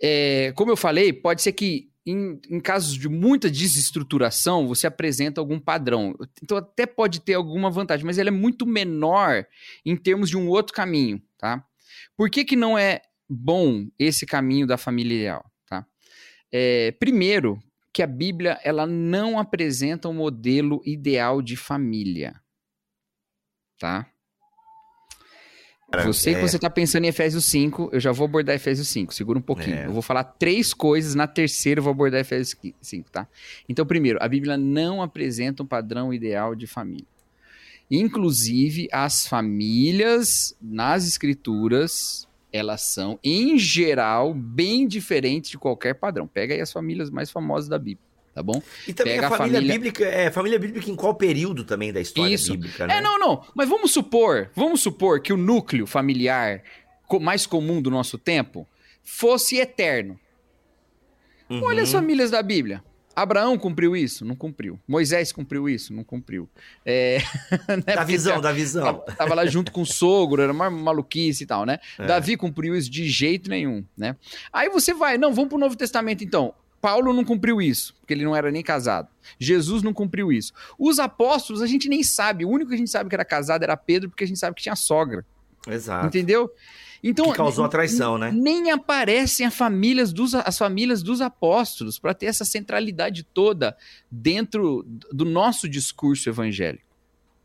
[0.00, 5.40] É, como eu falei, pode ser que em, em casos de muita desestruturação, você apresenta
[5.40, 6.14] algum padrão.
[6.42, 9.46] Então, até pode ter alguma vantagem, mas ela é muito menor
[9.84, 11.64] em termos de um outro caminho, tá?
[12.16, 15.86] Por que, que não é bom esse caminho da família ideal, tá?
[16.52, 17.58] É, primeiro,
[17.94, 22.34] que a Bíblia ela não apresenta um modelo ideal de família,
[23.78, 24.10] tá?
[25.92, 26.42] Eu sei que é.
[26.42, 29.76] você está pensando em Efésios 5, eu já vou abordar Efésios 5, segura um pouquinho.
[29.76, 29.86] É.
[29.86, 33.28] Eu vou falar três coisas, na terceira eu vou abordar Efésios 5, tá?
[33.68, 37.06] Então, primeiro, a Bíblia não apresenta um padrão ideal de família.
[37.88, 46.24] Inclusive, as famílias nas escrituras, elas são, em geral, bem diferentes de qualquer padrão.
[46.24, 48.62] Pega aí as famílias mais famosas da Bíblia, tá bom?
[48.86, 51.92] E também Pega a a família, família- bíblica, é família bíblica em qual período também
[51.92, 52.52] da história Isso.
[52.52, 52.98] bíblica, né?
[52.98, 53.44] É, não, não.
[53.56, 56.62] Mas vamos supor, vamos supor que o núcleo familiar
[57.20, 58.66] mais comum do nosso tempo
[59.02, 60.16] fosse eterno.
[61.50, 61.62] Uhum.
[61.64, 62.82] Olha as famílias da Bíblia.
[63.14, 64.24] Abraão cumpriu isso?
[64.24, 64.78] Não cumpriu.
[64.86, 65.92] Moisés cumpriu isso?
[65.92, 66.48] Não cumpriu.
[66.84, 67.18] É...
[67.86, 68.84] né, Da visão, da visão.
[68.84, 71.78] Tava, tava lá junto com o sogro, era uma maluquice e tal, né?
[71.98, 72.06] É.
[72.06, 74.16] Davi cumpriu isso de jeito nenhum, né?
[74.52, 76.54] Aí você vai, não, vamos pro Novo Testamento então.
[76.80, 79.08] Paulo não cumpriu isso, porque ele não era nem casado.
[79.38, 80.52] Jesus não cumpriu isso.
[80.78, 82.44] Os apóstolos a gente nem sabe.
[82.44, 84.54] O único que a gente sabe que era casado era Pedro, porque a gente sabe
[84.54, 85.24] que tinha sogra.
[85.66, 86.06] Exato.
[86.06, 86.50] Entendeu?
[87.06, 88.32] Então, Que causou a traição, né?
[88.32, 93.76] nem aparecem as famílias dos, as famílias dos apóstolos para ter essa centralidade toda
[94.10, 96.82] dentro do nosso discurso evangélico.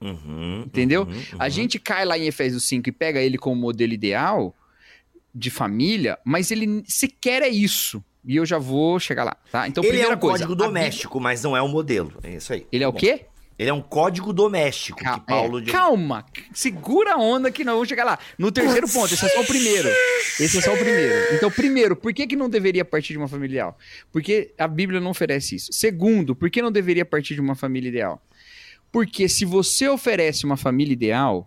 [0.01, 1.03] Uhum, Entendeu?
[1.03, 1.49] uhum, A uhum.
[1.49, 4.55] gente cai lá em Efésios 5 e pega ele como modelo ideal
[5.35, 8.01] de família, mas ele sequer é isso.
[8.25, 9.67] E eu já vou chegar lá, tá?
[9.67, 10.45] Então, Ele é primeira um coisa.
[10.45, 12.13] código a Bíblia- doméstico, mas não é um modelo.
[12.23, 12.65] É isso aí.
[12.71, 13.25] Ele é o Bom, quê?
[13.59, 15.59] Ele é um código doméstico Cal- que Paulo...
[15.59, 18.17] é, de- Calma, segura a onda que nós vamos chegar lá.
[18.37, 19.89] No terceiro ponto, esse é só o primeiro.
[20.39, 21.35] Esse é só o primeiro.
[21.35, 23.77] Então, primeiro, por que, que não deveria partir de uma família ideal?
[24.13, 25.73] Porque a Bíblia não oferece isso.
[25.73, 28.23] Segundo, por que não deveria partir de uma família ideal?
[28.93, 31.45] Porque se você oferece uma família ideal,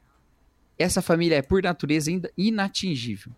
[0.78, 3.32] essa família é, por natureza, ainda inatingível.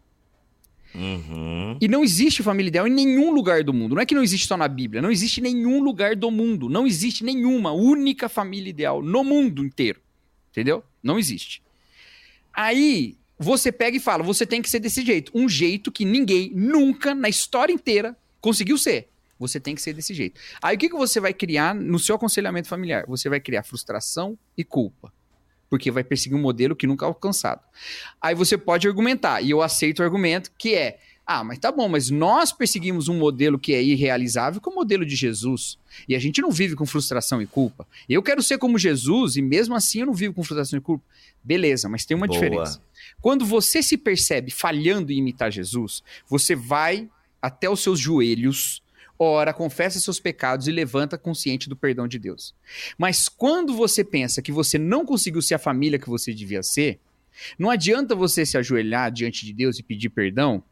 [0.94, 1.76] Uhum.
[1.80, 3.94] E não existe família ideal em nenhum lugar do mundo.
[3.94, 5.02] Não é que não existe só na Bíblia.
[5.02, 6.68] Não existe nenhum lugar do mundo.
[6.68, 10.00] Não existe nenhuma única família ideal no mundo inteiro.
[10.50, 10.84] Entendeu?
[11.02, 11.62] Não existe.
[12.52, 15.32] Aí você pega e fala: você tem que ser desse jeito.
[15.34, 19.08] Um jeito que ninguém nunca na história inteira conseguiu ser.
[19.38, 20.40] Você tem que ser desse jeito.
[20.62, 23.04] Aí o que, que você vai criar no seu aconselhamento familiar?
[23.08, 25.12] Você vai criar frustração e culpa.
[25.74, 27.60] Porque vai perseguir um modelo que nunca é alcançado.
[28.22, 31.88] Aí você pode argumentar, e eu aceito o argumento, que é: ah, mas tá bom,
[31.88, 35.76] mas nós perseguimos um modelo que é irrealizável com o modelo de Jesus.
[36.08, 37.84] E a gente não vive com frustração e culpa.
[38.08, 41.04] Eu quero ser como Jesus, e mesmo assim eu não vivo com frustração e culpa.
[41.42, 42.38] Beleza, mas tem uma Boa.
[42.38, 42.80] diferença.
[43.20, 47.08] Quando você se percebe falhando em imitar Jesus, você vai
[47.42, 48.80] até os seus joelhos,
[49.18, 52.54] ora, confessa seus pecados e levanta consciente do perdão de Deus.
[52.98, 57.00] Mas quando você pensa que você não conseguiu ser a família que você devia ser,
[57.58, 60.62] não adianta você se ajoelhar diante de Deus e pedir perdão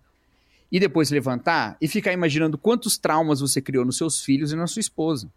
[0.70, 4.66] e depois levantar e ficar imaginando quantos traumas você criou nos seus filhos e na
[4.66, 5.30] sua esposa.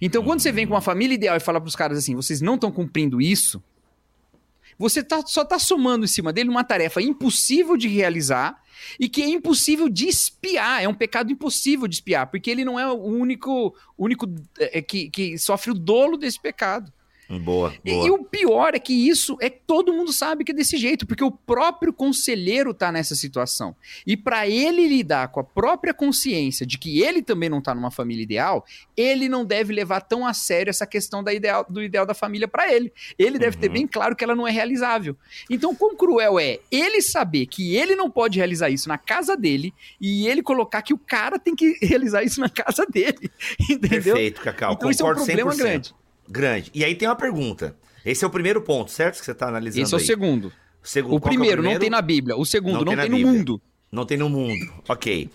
[0.00, 2.40] Então, quando você vem com uma família ideal e fala para os caras assim, vocês
[2.40, 3.62] não estão cumprindo isso,
[4.78, 8.60] você tá, só está somando em cima dele uma tarefa impossível de realizar
[9.00, 10.82] e que é impossível de espiar.
[10.82, 14.26] É um pecado impossível de espiar, porque ele não é o único, único
[14.58, 16.92] é, que, que sofre o dolo desse pecado.
[17.28, 18.06] Boa, E, boa.
[18.06, 21.06] e o pior é que isso é que todo mundo sabe que é desse jeito,
[21.06, 23.74] porque o próprio conselheiro tá nessa situação.
[24.06, 27.90] E para ele lidar com a própria consciência de que ele também não tá numa
[27.90, 28.64] família ideal,
[28.96, 32.46] ele não deve levar tão a sério essa questão da ideal, do ideal da família
[32.46, 32.92] para ele.
[33.18, 33.72] Ele deve ter Uhum.
[33.72, 35.16] bem claro que ela não é realizável.
[35.50, 39.74] Então, quão cruel é ele saber que ele não pode realizar isso na casa dele
[40.00, 43.30] e ele colocar que o cara tem que realizar isso na casa dele.
[43.68, 44.14] Entendeu?
[44.14, 44.74] Perfeito, Cacau.
[44.74, 45.56] Então, isso é um Concordo problema 100%.
[45.58, 45.94] grande.
[46.28, 46.70] Grande.
[46.74, 47.76] E aí tem uma pergunta.
[48.04, 49.18] Esse é o primeiro ponto, certo?
[49.18, 50.06] Que você está analisando Esse é o aí.
[50.06, 50.52] segundo.
[50.82, 51.16] segundo.
[51.16, 52.36] O qual que é primeiro, não tem na Bíblia.
[52.36, 53.32] O segundo, não, na tem no Bíblia.
[53.38, 53.62] mundo.
[53.90, 54.72] Não tem no mundo.
[54.88, 55.28] Ok.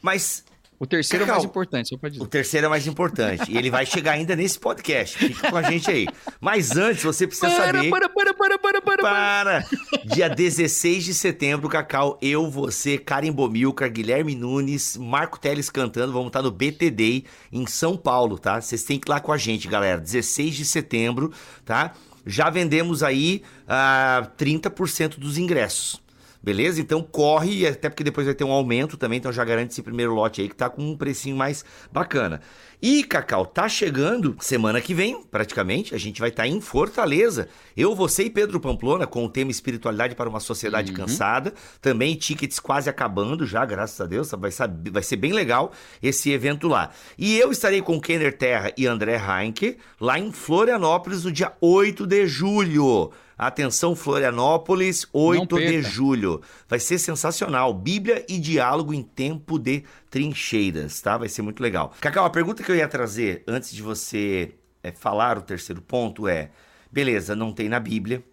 [0.00, 0.44] Mas
[0.78, 2.22] O terceiro é o Cacau, mais importante, só pra dizer.
[2.22, 3.50] o terceiro é mais importante.
[3.50, 5.16] E ele vai chegar ainda nesse podcast.
[5.16, 6.06] Fica com a gente aí.
[6.40, 7.88] Mas antes, você precisa saber...
[7.88, 9.02] para, para, para, para, para, para.
[9.02, 9.66] Para!
[10.04, 16.28] Dia 16 de setembro, Cacau, eu, você, Karen Bomilcar, Guilherme Nunes, Marco Teles cantando, vamos
[16.28, 18.60] estar no BTD em São Paulo, tá?
[18.60, 20.00] Vocês têm que ir lá com a gente, galera.
[20.00, 21.32] 16 de setembro,
[21.64, 21.94] tá?
[22.26, 26.04] Já vendemos aí ah, 30% dos ingressos.
[26.46, 26.80] Beleza?
[26.80, 30.14] Então corre, até porque depois vai ter um aumento também, então já garante esse primeiro
[30.14, 32.40] lote aí que tá com um precinho mais bacana.
[32.80, 37.48] E, Cacau, tá chegando semana que vem, praticamente, a gente vai estar em Fortaleza.
[37.76, 41.52] Eu, você e Pedro Pamplona com o tema Espiritualidade para uma Sociedade Cansada.
[41.80, 44.30] Também tickets quase acabando já, graças a Deus.
[44.30, 46.90] Vai, ser- vai ser bem legal esse evento lá.
[47.18, 52.06] E eu estarei com Kenner Terra e André Heinke lá em Florianópolis no dia 8
[52.06, 53.10] de julho.
[53.38, 56.40] Atenção, Florianópolis, 8 de julho.
[56.68, 57.74] Vai ser sensacional.
[57.74, 61.18] Bíblia e diálogo em tempo de trincheiras, tá?
[61.18, 61.92] Vai ser muito legal.
[62.00, 66.26] Cacau, a pergunta que eu ia trazer antes de você é, falar o terceiro ponto
[66.26, 66.50] é:
[66.90, 68.24] beleza, não tem na Bíblia,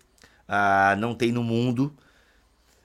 [0.47, 1.93] ah, não tem no mundo.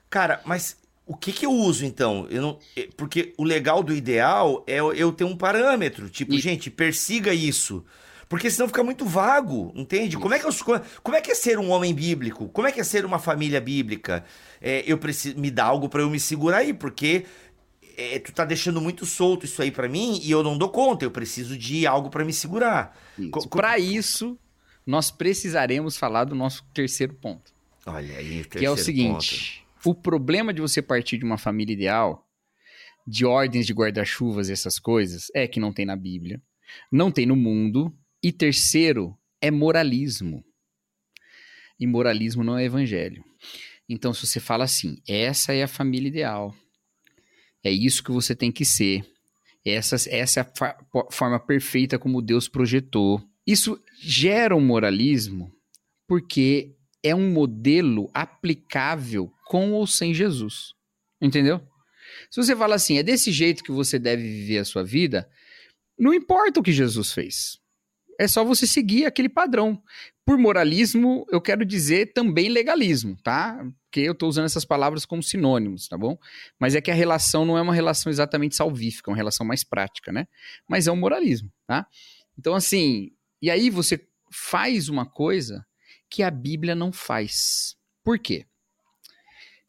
[0.09, 2.27] Cara, mas o que que eu uso então?
[2.29, 6.09] Eu não, é, porque o legal do ideal é eu eu ter um parâmetro.
[6.09, 7.85] Tipo, E- gente, persiga isso.
[8.29, 10.15] Porque senão fica muito vago, entende?
[10.15, 10.51] Como é, que eu,
[11.01, 12.47] como é que é ser um homem bíblico?
[12.49, 14.23] Como é que é ser uma família bíblica?
[14.61, 17.25] É, eu preciso me dar algo pra eu me segurar aí, porque
[17.97, 21.03] é, tu tá deixando muito solto isso aí pra mim e eu não dou conta.
[21.03, 22.95] Eu preciso de algo pra me segurar.
[23.49, 24.37] Para isso,
[24.85, 27.51] nós precisaremos falar do nosso terceiro ponto.
[27.85, 31.73] Olha aí, que é o terceiro seguinte: o problema de você partir de uma família
[31.73, 32.29] ideal,
[33.07, 36.39] de ordens de guarda-chuvas, essas coisas, é que não tem na Bíblia,
[36.91, 37.91] não tem no mundo.
[38.21, 40.43] E terceiro, é moralismo.
[41.79, 43.23] E moralismo não é evangelho.
[43.87, 46.53] Então, se você fala assim, essa é a família ideal,
[47.63, 49.05] é isso que você tem que ser,
[49.65, 53.21] essa, essa é a forma perfeita como Deus projetou.
[53.45, 55.51] Isso gera um moralismo
[56.07, 60.73] porque é um modelo aplicável com ou sem Jesus.
[61.21, 61.61] Entendeu?
[62.31, 65.29] Se você fala assim, é desse jeito que você deve viver a sua vida,
[65.97, 67.59] não importa o que Jesus fez.
[68.19, 69.81] É só você seguir aquele padrão.
[70.25, 73.65] Por moralismo, eu quero dizer também legalismo, tá?
[73.85, 76.17] Porque eu estou usando essas palavras como sinônimos, tá bom?
[76.59, 79.63] Mas é que a relação não é uma relação exatamente salvífica, é uma relação mais
[79.63, 80.27] prática, né?
[80.67, 81.87] Mas é um moralismo, tá?
[82.37, 85.65] Então, assim, e aí você faz uma coisa
[86.09, 87.77] que a Bíblia não faz.
[88.03, 88.45] Por quê?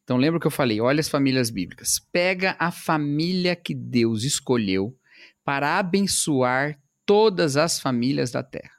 [0.03, 0.81] Então, lembra que eu falei?
[0.81, 2.01] Olha as famílias bíblicas.
[2.11, 4.99] Pega a família que Deus escolheu
[5.45, 6.80] para abençoar
[7.11, 8.71] todas as famílias da terra.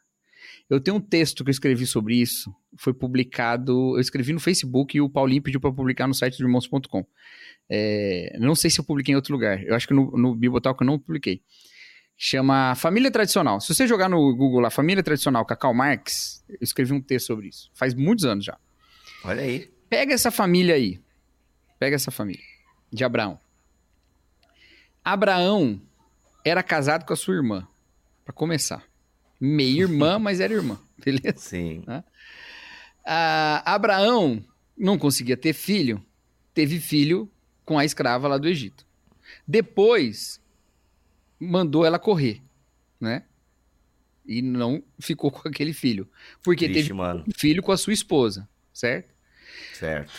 [0.69, 4.95] Eu tenho um texto que eu escrevi sobre isso, foi publicado, eu escrevi no Facebook
[4.95, 7.05] e o Paulinho pediu para publicar no site do irmãos.com.
[7.69, 10.81] É, não sei se eu publiquei em outro lugar, eu acho que no, no Bibotalk
[10.81, 11.41] eu não publiquei.
[12.15, 13.59] Chama Família Tradicional.
[13.59, 17.49] Se você jogar no Google lá, Família Tradicional, Cacau Marx, eu escrevi um texto sobre
[17.49, 17.69] isso.
[17.73, 18.57] Faz muitos anos já.
[19.25, 19.69] Olha aí.
[19.89, 21.01] Pega essa família aí.
[21.77, 22.45] Pega essa família
[22.93, 23.37] de Abraão.
[25.03, 25.81] Abraão
[26.45, 27.67] era casado com a sua irmã,
[28.31, 28.83] para começar.
[29.39, 31.37] Meia irmã, mas era irmã, beleza?
[31.37, 31.83] Sim.
[33.05, 34.43] Ah, Abraão
[34.77, 36.03] não conseguia ter filho,
[36.53, 37.29] teve filho
[37.65, 38.85] com a escrava lá do Egito.
[39.47, 40.41] Depois
[41.39, 42.41] mandou ela correr,
[42.99, 43.23] né?
[44.25, 46.09] E não ficou com aquele filho,
[46.43, 47.23] porque Triste, teve mano.
[47.27, 49.13] um filho com a sua esposa, certo?
[49.73, 50.11] Certo.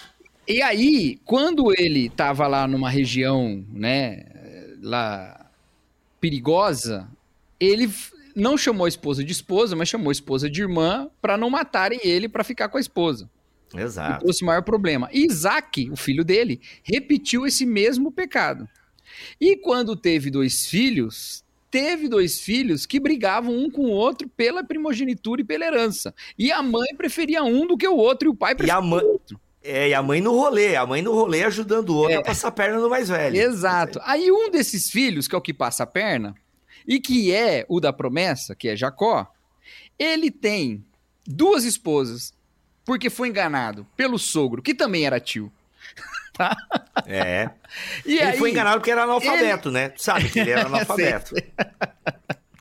[0.47, 4.25] E aí, quando ele tava lá numa região, né,
[4.83, 5.51] lá
[6.21, 7.09] perigosa,
[7.65, 7.91] ele
[8.35, 12.01] não chamou a esposa de esposa, mas chamou a esposa de irmã para não matarem
[12.03, 13.29] ele para ficar com a esposa.
[13.75, 14.21] E Exato.
[14.21, 15.09] trouxe maior problema.
[15.13, 18.69] E Isaac, o filho dele, repetiu esse mesmo pecado.
[19.41, 24.63] E quando teve dois filhos, teve dois filhos que brigavam um com o outro pela
[24.65, 26.15] primogenitura e pela herança.
[26.39, 28.83] E a mãe preferia um do que o outro, e o pai E preferia a
[28.83, 29.03] mãe.
[29.05, 29.41] o outro.
[29.65, 32.17] É, e a mãe no rolê, a mãe no rolê ajudando o outro É.
[32.17, 33.37] a passar a perna no mais velho.
[33.37, 34.01] Exato.
[34.05, 36.35] Aí um desses filhos, que é o que passa a perna,
[36.87, 39.31] e que é o da promessa, que é Jacó,
[39.99, 40.85] ele tem
[41.27, 42.35] duas esposas,
[42.85, 45.53] porque foi enganado pelo sogro, que também era tio.
[47.07, 47.51] É.
[48.07, 49.91] E ele aí, foi enganado porque era analfabeto, né?
[49.91, 51.35] Tu sabe que ele era analfabeto.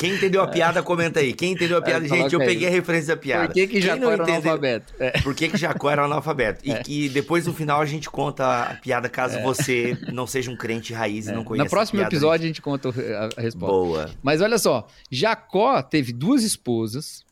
[0.02, 1.32] Quem entendeu a piada, comenta aí.
[1.34, 2.48] Quem entendeu a piada, É, gente, eu aí.
[2.48, 3.46] peguei a referência da piada.
[3.48, 4.94] Por que, que Jacó era entendeu- analfabeto?
[5.00, 5.12] É.
[5.22, 6.68] Por que, que Jacó era analfabeto?
[6.68, 10.56] E que depois no final a gente conta a piada caso você não seja um
[10.58, 11.66] crente raiz e não conheça É.
[11.66, 12.16] No próximo a piada.
[12.16, 13.72] episódio a gente conta a, resposta.
[13.76, 14.10] Boa.
[14.24, 17.24] Mas olha só, Jacó teve duas esposas,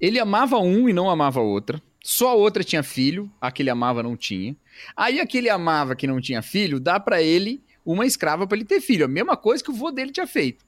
[0.00, 3.62] ele amava um e não amava a outra, só a outra tinha filho, a que
[3.62, 4.56] ele amava não tinha.
[4.96, 8.56] Aí a que ele amava que não tinha filho, dá pra ele uma escrava pra
[8.56, 10.64] ele ter filho, a mesma coisa que o vô dele tinha feito.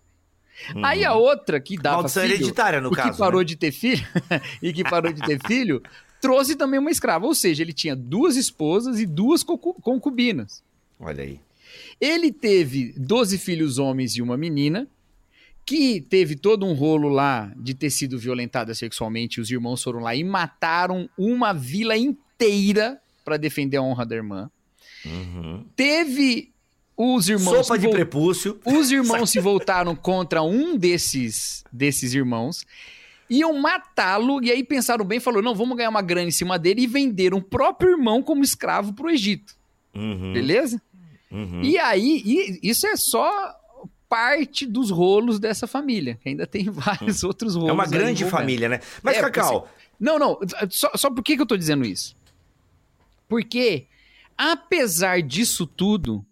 [0.83, 3.19] Aí a outra que dava Maldição filho, hereditária, no o que caso.
[3.19, 3.45] parou né?
[3.45, 4.07] de ter filho
[4.63, 5.83] e que parou de ter filho,
[6.21, 10.63] trouxe também uma escrava, ou seja, ele tinha duas esposas e duas concu- concubinas.
[10.99, 11.41] Olha aí.
[12.01, 14.87] Ele teve 12 filhos homens e uma menina,
[15.67, 19.41] que teve todo um rolo lá de ter sido violentada sexualmente.
[19.41, 24.51] Os irmãos foram lá e mataram uma vila inteira para defender a honra da irmã.
[25.05, 25.65] Uhum.
[25.75, 26.53] Teve
[26.97, 27.67] os irmãos.
[27.67, 28.59] Sopa de prepúcio.
[28.65, 32.65] Os irmãos se voltaram contra um desses, desses irmãos.
[33.29, 36.83] Iam matá-lo, e aí pensaram bem, falou: não, vamos ganhar uma grana em cima dele
[36.83, 39.57] e venderam o próprio irmão como escravo pro Egito.
[39.95, 40.33] Uhum.
[40.33, 40.81] Beleza?
[41.31, 41.63] Uhum.
[41.63, 43.31] E aí, e isso é só
[44.09, 46.19] parte dos rolos dessa família.
[46.23, 47.71] que Ainda tem vários outros rolos.
[47.71, 48.81] É uma grande família, né?
[49.03, 50.39] Mas, É, Cacau, Não, não.
[50.71, 52.15] Só, só por que, que eu tô dizendo isso?
[53.29, 53.87] Porque,
[54.37, 56.25] apesar disso tudo,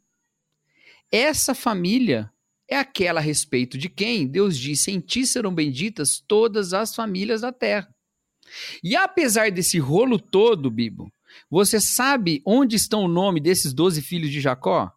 [1.12, 2.32] essa família
[2.68, 7.42] é aquela a respeito de quem Deus disse: em ti serão benditas todas as famílias
[7.42, 7.94] da terra.
[8.82, 11.12] E apesar desse rolo todo, Bibo,
[11.50, 14.90] você sabe onde estão o nome desses doze filhos de Jacó?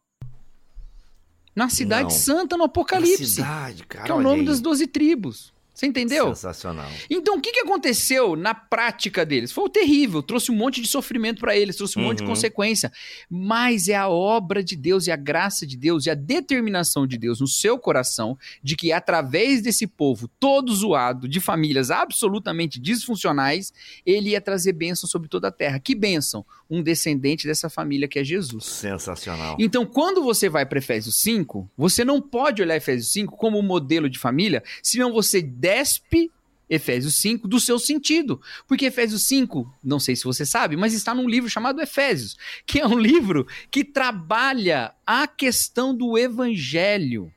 [1.56, 2.10] Na cidade Não.
[2.10, 3.25] santa, no na Apocalipse.
[3.25, 4.06] cidade, cara.
[4.06, 4.45] que é o nome aí.
[4.45, 5.54] das doze tribos.
[5.76, 6.28] Você entendeu?
[6.30, 6.90] Sensacional.
[7.10, 9.52] Então, o que, que aconteceu na prática deles?
[9.52, 12.30] Foi terrível, trouxe um monte de sofrimento para eles, trouxe um monte de Uhum.
[12.30, 12.92] consequência.
[13.30, 17.18] Mas é a obra de Deus e a graça de Deus e a determinação de
[17.18, 23.74] Deus no seu coração de que, através desse povo todo zoado, de famílias absolutamente disfuncionais,
[24.06, 25.78] ele ia trazer bênção sobre toda a terra.
[25.78, 26.46] Que bênção?
[26.70, 28.64] Um descendente dessa família que é Jesus.
[28.66, 29.58] Sensacional.
[29.60, 33.62] Então, quando você vai para Efésios 5, você não pode olhar Efésios 5 como um
[33.62, 36.32] modelo de família, senão você despe
[36.69, 38.39] Efésios 5 do seu sentido.
[38.67, 42.80] Porque Efésios 5, não sei se você sabe, mas está num livro chamado Efésios, que
[42.80, 47.32] é um livro que trabalha a questão do evangelho.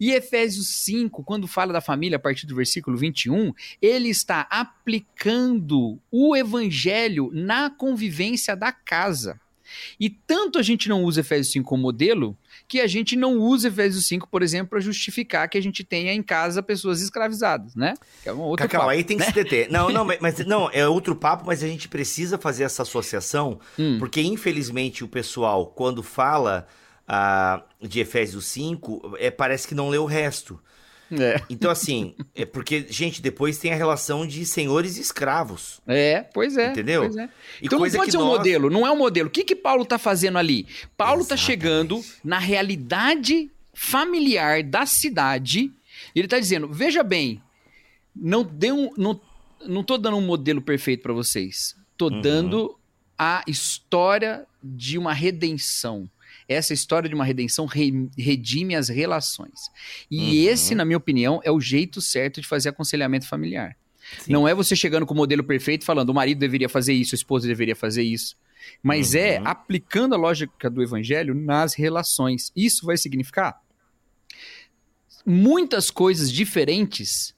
[0.00, 6.00] E Efésios 5, quando fala da família a partir do versículo 21, ele está aplicando
[6.10, 9.38] o evangelho na convivência da casa.
[10.00, 12.36] E tanto a gente não usa Efésios 5 como modelo,
[12.68, 16.12] que a gente não usa Efésios 5, por exemplo, para justificar que a gente tenha
[16.12, 17.94] em casa pessoas escravizadas, né?
[18.22, 19.28] Que é um outro Cacau, papo, aí tem que né?
[19.30, 19.70] se deter.
[19.70, 23.58] Não, não, mas, mas- não, é outro papo, mas a gente precisa fazer essa associação,
[23.78, 23.96] Hum.
[23.98, 26.66] porque infelizmente o pessoal, quando fala
[27.08, 30.60] ah, de Efésios 5, é, parece que não lê o resto.
[31.10, 31.40] É.
[31.48, 35.80] Então, assim, é porque, gente, depois tem a relação de senhores e escravos.
[35.86, 36.70] É, pois é.
[36.70, 37.02] Entendeu?
[37.02, 37.28] pois é.
[37.62, 39.28] Então não pode ser um nós- modelo, não é um modelo.
[39.28, 40.66] O que que Paulo está fazendo ali?
[40.96, 45.72] Paulo está chegando na realidade familiar da cidade.
[46.14, 47.40] Ele está dizendo: veja bem,
[48.14, 49.20] não dê um, não,
[49.66, 51.74] não tô dando um modelo perfeito para vocês.
[51.96, 52.20] Tô Uhum.
[52.20, 52.78] dando
[53.18, 56.08] a história de uma redenção.
[56.48, 59.70] Essa história de uma redenção re- redime as relações.
[60.10, 60.48] E Uhum.
[60.52, 63.76] esse, na minha opinião, é o jeito certo de fazer aconselhamento familiar.
[64.20, 64.32] Sim.
[64.32, 67.16] Não é você chegando com o modelo perfeito falando o marido deveria fazer isso, a
[67.18, 68.34] esposa deveria fazer isso.
[68.82, 69.46] Mas é Uhum.
[69.46, 72.50] aplicando a lógica do evangelho nas relações.
[72.56, 73.60] Isso vai significar
[75.26, 77.34] muitas coisas diferentes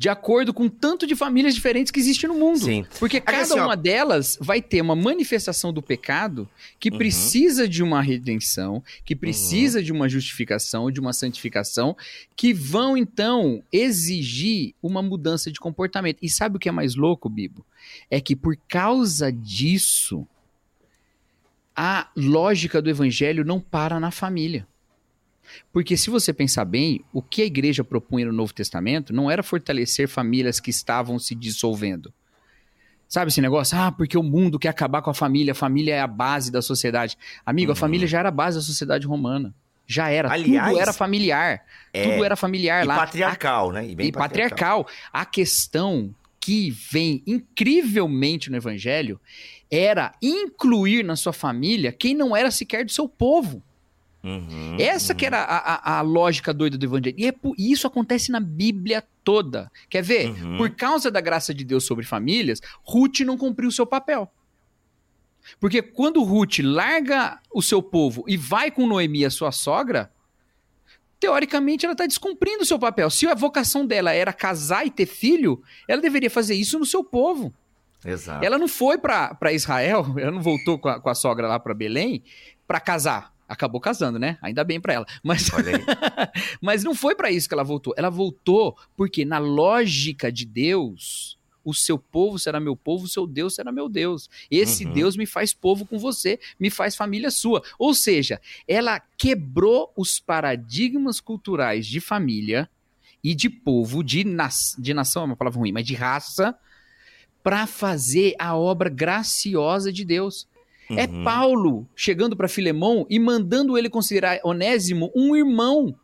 [0.00, 2.60] de acordo com o tanto de famílias diferentes que existe no mundo.
[2.60, 2.86] Sim.
[2.98, 6.96] Porque cada assim, uma delas vai ter uma manifestação do pecado que Uhum.
[6.96, 11.94] precisa de uma redenção, que precisa de uma justificação, de uma santificação,
[12.34, 16.16] que vão então exigir uma mudança de comportamento.
[16.22, 17.62] E sabe o que é mais louco, Bibo?
[18.10, 20.26] É que por causa disso,
[21.76, 24.66] a lógica do evangelho não para na família.
[25.72, 29.42] Porque se você pensar bem, o que a igreja propunha no Novo Testamento não era
[29.42, 32.12] fortalecer famílias que estavam se dissolvendo.
[33.08, 33.76] Sabe esse negócio?
[33.76, 36.62] Ah, porque o mundo quer acabar com a família, a família é a base da
[36.62, 37.18] sociedade.
[37.44, 39.52] Amigo, a família já era a base da sociedade romana.
[39.84, 40.30] Já era.
[40.30, 41.64] Aliás, tudo era familiar.
[41.92, 42.96] é, tudo era familiar E lá.
[42.96, 43.80] patriarcal, né?
[43.80, 44.86] A- bem e patriarcal.
[45.12, 49.20] A questão que vem incrivelmente no evangelho
[49.70, 53.60] era incluir na sua família quem não era sequer do seu povo.
[54.22, 57.14] Uhum, Essa que era a, a- a lógica doida do evangelho.
[57.18, 59.70] E, é e isso acontece na Bíblia toda.
[59.88, 60.30] Quer ver?
[60.30, 60.58] Uhum.
[60.58, 64.30] Por causa da graça de Deus sobre famílias, Ruth não cumpriu o seu papel.
[65.58, 70.10] Porque quando Ruth larga o seu povo e vai com Noemi, a sua sogra,
[71.18, 73.10] teoricamente ela está descumprindo o seu papel.
[73.10, 77.02] Se a vocação dela era casar e ter filho, ela deveria fazer isso no seu
[77.02, 77.52] povo.
[78.04, 78.44] Exato.
[78.44, 81.74] Ela não foi para Israel, ela não voltou com a, com a sogra lá para
[81.74, 82.22] Belém
[82.66, 83.32] para casar.
[83.50, 84.38] Acabou casando, né?
[84.40, 85.06] Ainda bem para ela.
[85.24, 85.50] Mas,
[86.62, 87.92] mas não foi para isso que ela voltou.
[87.96, 93.26] Ela voltou porque, na lógica de Deus, o seu povo será meu povo, o seu
[93.26, 94.30] Deus será meu Deus.
[94.48, 94.92] Esse Uhum.
[94.92, 97.60] Deus me faz povo com você, me faz família sua.
[97.76, 102.70] Ou seja, ela quebrou os paradigmas culturais de família
[103.22, 106.56] e de povo, de, nas, de nação é uma palavra ruim, mas de raça,
[107.42, 110.46] para fazer a obra graciosa de Deus.
[110.96, 111.24] É Uhum.
[111.24, 115.94] Paulo chegando para Filemão e mandando ele considerar Onésimo um irmão.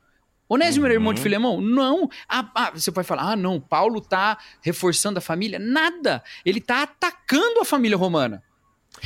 [0.48, 1.22] Onésimo era irmão de Uhum.
[1.24, 1.60] Filemão?
[1.60, 2.08] Não.
[2.28, 5.58] Ah, ah, você pode falar, ah, não, Paulo tá reforçando a família.
[5.58, 6.22] Nada.
[6.44, 8.42] Ele tá atacando a família romana.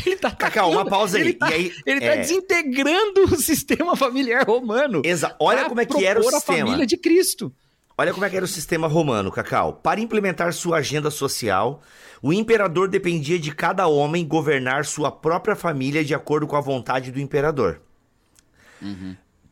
[0.06, 0.52] Ele tá atacando.
[0.52, 1.22] Cacau, uma pausa aí.
[1.24, 5.02] Ele tá, aí ele tá é, desintegrando o sistema familiar romano.
[5.04, 6.58] exa- Olha como é que era o propor a sistema.
[6.66, 7.52] família de Cristo.
[8.00, 9.74] Olha como é que era o sistema romano, Cacau.
[9.74, 11.82] Para implementar sua agenda social,
[12.22, 17.12] o imperador dependia de cada homem governar sua própria família de acordo com a vontade
[17.12, 17.82] do imperador.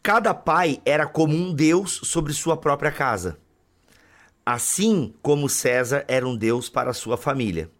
[0.02, 3.36] Cada pai era como um deus sobre sua própria casa.
[4.46, 7.70] Assim como César era um deus para sua família.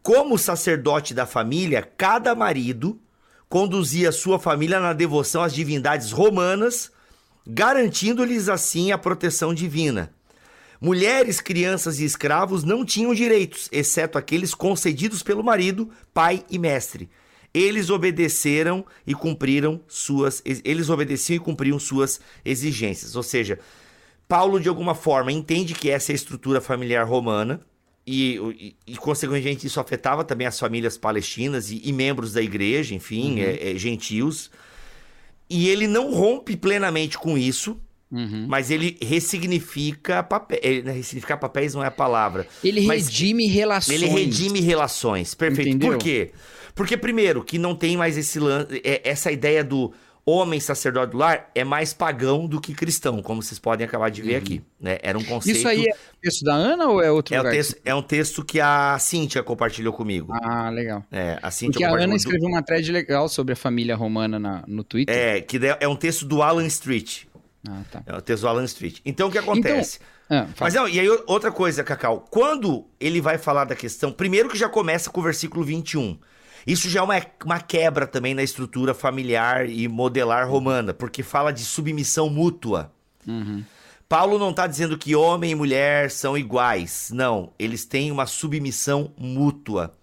[0.00, 3.00] Como sacerdote da família, cada marido
[3.48, 6.92] conduzia sua família na devoção às divindades romanas,
[7.46, 10.12] garantindo-lhes assim a proteção divina.
[10.80, 17.08] Mulheres, crianças e escravos não tinham direitos, exceto aqueles concedidos pelo marido, pai e mestre.
[17.52, 23.14] Eles obedeceram e cumpriram suas eles obedeciam e cumpriam suas exigências.
[23.14, 23.60] Ou seja,
[24.28, 27.60] Paulo de alguma forma entende que essa é a estrutura familiar romana
[28.06, 32.94] e, e, e, consequentemente isso afetava também as famílias palestinas e, e membros da igreja,
[32.94, 34.50] enfim, é, é, gentios.
[35.56, 37.78] E ele não rompe plenamente com isso,
[38.10, 38.46] Uhum.
[38.48, 40.84] mas ele ressignifica papéis.
[40.84, 42.46] Ressignificar papéis não é a papalavra.
[42.62, 44.02] Ele Mas redime relações.
[44.02, 45.34] Ele redime relações.
[45.34, 45.68] Perfeito.
[45.68, 45.92] Entendeu?
[45.92, 46.30] Por quê?
[46.74, 48.38] Porque, primeiro, que não tem mais esse
[48.82, 49.92] é- essa ideia do
[50.26, 54.22] homem sacerdote do lar é mais pagão do que cristão, como vocês podem acabar de
[54.22, 54.62] ver aqui.
[54.80, 54.98] Né?
[55.02, 55.56] Era um conceito.
[55.56, 55.60] Uhum.
[55.60, 57.52] Isso aí é o texto da Ana ou é outro é, lugar?
[57.52, 60.32] texto, é um texto que a Cíntia compartilhou comigo.
[60.32, 61.04] Ah, legal.
[61.12, 64.64] É, a Cíntia Porque a Ana escreveu uma thread legal sobre a família romana na-
[64.66, 65.14] no Twitter.
[65.14, 67.24] É, que é um texto do Alan Street.
[67.68, 68.02] Ah, tá.
[68.06, 69.00] É o texto do Alan Street.
[69.04, 69.98] Então, o que acontece?
[70.28, 70.54] Ah, fala.
[70.60, 72.24] Mas não, e aí outra coisa, Cacau.
[72.30, 76.18] Quando ele vai falar da questão, primeiro que já começa com o versículo 21.
[76.66, 81.52] Isso já é uma, uma quebra também na estrutura familiar e modelar romana, porque fala
[81.52, 82.90] de submissão mútua.
[83.26, 83.62] Uhum.
[84.08, 87.10] Paulo não está dizendo que homem e mulher são iguais.
[87.12, 89.94] Não, eles têm uma submissão mútua.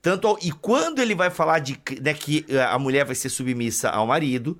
[0.00, 3.14] Tanto ao- e quando ele vai falar de que- né, que eh, a mulher vai
[3.14, 4.58] ser submissa ao marido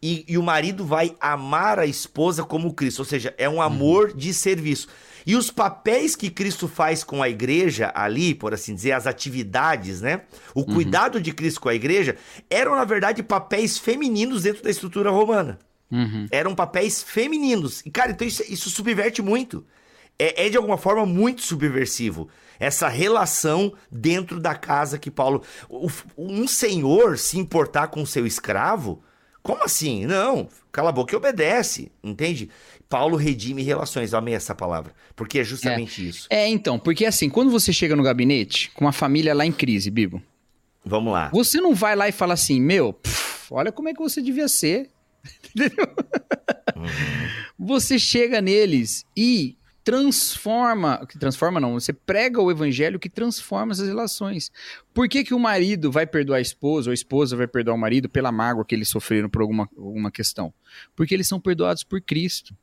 [0.00, 4.12] e, e o marido vai amar a esposa como Cristo, ou seja, é um amor
[4.16, 4.86] de serviço.
[5.26, 10.00] E os papéis que Cristo faz com a igreja ali, por assim dizer, as atividades,
[10.00, 10.22] né?
[10.54, 12.16] O cuidado de Cristo com a igreja
[12.50, 15.58] eram na verdade papéis femininos dentro da estrutura romana
[15.90, 16.26] Uhum.
[16.32, 17.80] eram papéis femininos.
[17.86, 19.64] E, cara, então isso, isso subverte muito.
[20.18, 22.28] É, é, de alguma forma muito subversivo.
[22.58, 25.42] Essa relação dentro da casa que Paulo.
[25.68, 29.02] o- um senhor se importar com seu escravo?
[29.42, 30.06] Como assim?
[30.06, 32.48] Não, cala a boca e obedece, entende?
[32.88, 36.26] Paulo redime relações, eu amei essa palavra, porque é justamente isso.
[36.30, 39.90] É, então, porque assim, quando você chega no gabinete com uma família lá em crise,
[39.90, 40.22] Bibo,
[40.84, 41.30] Vamos lá.
[41.32, 44.48] você não vai lá e fala assim, meu, pff, olha como é que você devia
[44.48, 44.90] ser.
[45.54, 45.86] Entendeu?
[47.58, 53.86] Você chega neles e transforma, que transforma não, você prega o evangelho que transforma essas
[53.86, 54.50] relações.
[54.94, 57.78] Por que, que o marido vai perdoar a esposa ou a esposa vai perdoar o
[57.78, 60.52] marido pela mágoa que eles sofreram por alguma, alguma questão?
[60.96, 62.56] Porque eles são perdoados por Cristo.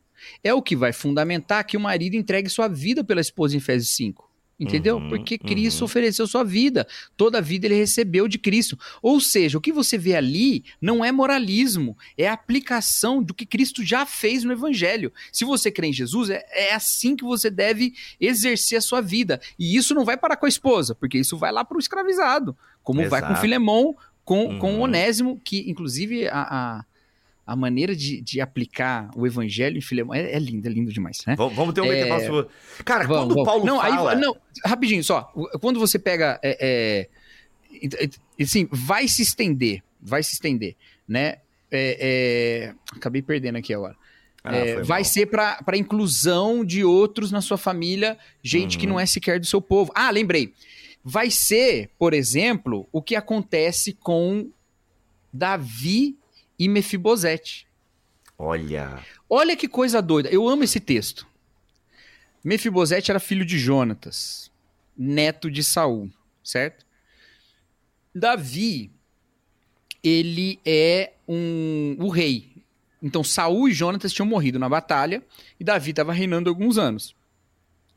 [0.43, 3.95] É o que vai fundamentar que o marido entregue sua vida pela esposa em Efésios
[3.95, 4.31] 5.
[4.61, 4.97] Entendeu?
[4.97, 5.85] Uhum, Porque Cristo uhum.
[5.85, 6.87] ofereceu sua vida.
[7.17, 8.77] Toda a vida ele recebeu de Cristo.
[9.01, 13.43] Ou seja, o que você vê ali não é moralismo, é a aplicação do que
[13.43, 15.11] Cristo já fez no Evangelho.
[15.33, 19.41] Se você crê em Jesus, é, é assim que você deve exercer a sua vida.
[19.57, 22.55] E isso não vai parar com a esposa, porque isso vai lá para o escravizado.
[22.83, 23.41] Como vai com Exato.
[23.41, 24.81] Filemão, com, com Uhum.
[24.81, 26.85] Onésimo, que inclusive a, a,
[27.51, 31.17] a maneira de, de aplicar o Evangelho em Filemão é, é lindo, é lindo demais,
[31.27, 31.35] né?
[31.35, 32.49] Vamos, vamos ter um É, sobre-
[32.85, 33.45] Cara, Vamos, quando o vamos.
[33.45, 34.13] Paulo não, fala...
[34.13, 35.23] Aí, não, rapidinho, só.
[35.59, 36.39] Quando você pega.
[36.41, 37.07] É,
[37.79, 38.09] é,
[38.41, 39.83] assim, vai se estender.
[40.01, 40.75] Vai se estender,
[41.07, 41.39] né?
[41.69, 41.97] É,
[42.71, 43.95] é, acabei perdendo aqui agora.
[44.43, 45.05] Ah, É, vai mal.
[45.05, 48.93] ser para inclusão de outros na sua família, gente que Uhum.
[48.93, 49.91] não é sequer do seu povo.
[49.93, 50.53] Ah, lembrei.
[51.03, 54.49] Vai ser, por exemplo, o que acontece com
[55.33, 56.17] Davi
[56.61, 57.65] e Mefibosete.
[58.37, 59.03] Olha...
[59.27, 60.29] Olha que coisa doida.
[60.29, 61.25] Eu amo esse texto.
[62.43, 64.51] Mefibosete era filho de Jonatas,
[64.95, 66.11] neto de Saul,
[66.43, 66.85] certo?
[68.13, 68.91] Davi,
[70.03, 72.51] ele é um, o rei.
[73.01, 75.23] Então Saul e Jonatas tinham morrido na batalha
[75.59, 77.15] e Davi estava reinando alguns anos.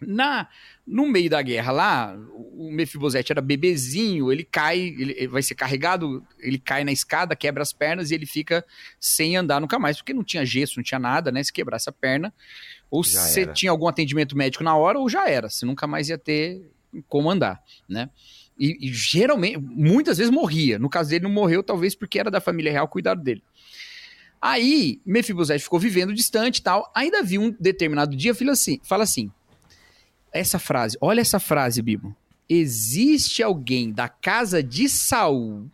[0.01, 0.49] Na
[0.87, 2.16] no meio da guerra lá,
[2.53, 7.62] o Mefibosete era bebezinho, ele cai, ele vai ser carregado, ele cai na escada, quebra
[7.62, 8.64] as pernas e ele fica
[9.01, 11.43] sem andar nunca mais, porque não tinha gesso, não tinha nada, né?
[11.43, 12.32] Se quebrasse a perna,
[12.91, 13.53] ou Já era.
[13.53, 16.62] tinha algum atendimento médico na hora, ou já era, você nunca mais ia ter
[17.09, 18.11] como andar, né?
[18.59, 20.78] E, e geralmente, muitas vezes morria.
[20.78, 23.43] No caso dele, não morreu, talvez porque era da família real cuidado dele.
[24.41, 26.93] Aí, Mefibosete ficou vivendo distante e tal.
[26.95, 29.32] Ainda vi um determinado dia, fala assim, fala assim:
[30.35, 32.14] essa frase, olha essa frase, Bibo.
[32.49, 35.70] Existe alguém da casa de Saul,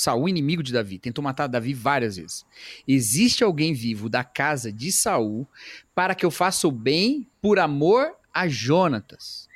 [0.00, 2.46] Saul inimigo de Davi, tentou matar Davi várias vezes.
[2.88, 5.46] Existe alguém vivo da casa de Saul
[5.94, 9.46] para que eu faça o bem por amor a Jonatas.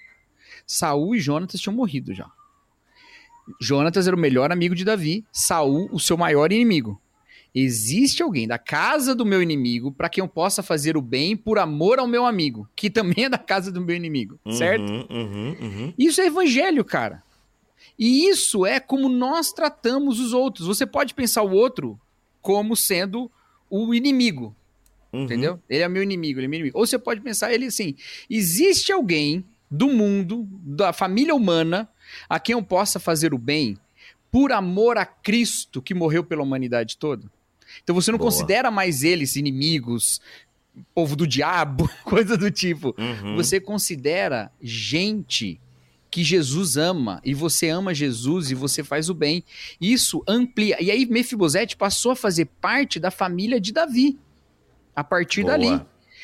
[0.67, 2.31] Saul e Jonatas tinham morrido já.
[3.59, 7.01] Jonatas era o melhor amigo de Davi, Saul o seu maior inimigo.
[7.55, 11.59] Existe alguém da casa do meu inimigo para quem eu possa fazer o bem por
[11.59, 14.91] amor ao meu amigo, que também é da casa do meu inimigo, certo?
[14.91, 15.95] Uhum, uhum, uhum.
[15.97, 17.23] Isso é evangelho, cara.
[17.97, 20.67] E isso é como nós tratamos os outros.
[20.67, 21.99] Você pode pensar o outro
[22.43, 23.31] como sendo
[23.71, 24.55] o inimigo,
[25.13, 25.23] Uhum.
[25.23, 25.61] entendeu?
[25.71, 26.79] Ele é meu inimigo, ele é meu inimigo.
[26.79, 27.95] Ou você pode pensar ele assim:
[28.29, 31.89] existe alguém do mundo, da família humana,
[32.29, 33.79] a quem eu possa fazer o bem
[34.31, 37.31] por amor a Cristo que morreu pela humanidade toda?
[37.83, 38.31] Então você não Boa.
[38.31, 40.21] considera mais eles inimigos,
[40.95, 42.95] povo do diabo, coisa do tipo.
[42.99, 43.37] Uhum.
[43.37, 45.61] Você considera gente
[46.11, 49.43] que Jesus ama e você ama Jesus e você faz o bem.
[49.81, 50.81] Isso amplia.
[50.81, 54.17] E aí Mefibosete passou a fazer parte da família de Davi
[54.95, 55.53] a partir Boa.
[55.53, 55.69] dali.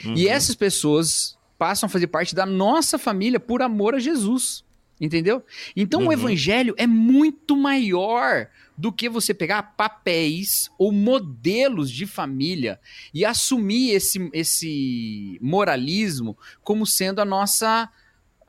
[0.04, 0.14] Uhum.
[0.16, 4.64] E essas pessoas passam a fazer parte da nossa família por amor a Jesus.
[5.00, 5.42] Entendeu?
[5.74, 6.12] Então o Uhum.
[6.12, 8.46] evangelho é muito maior
[8.80, 12.80] do que você pegar papéis ou modelos de família
[13.12, 17.88] e assumir esse, esse moralismo como sendo a nossa.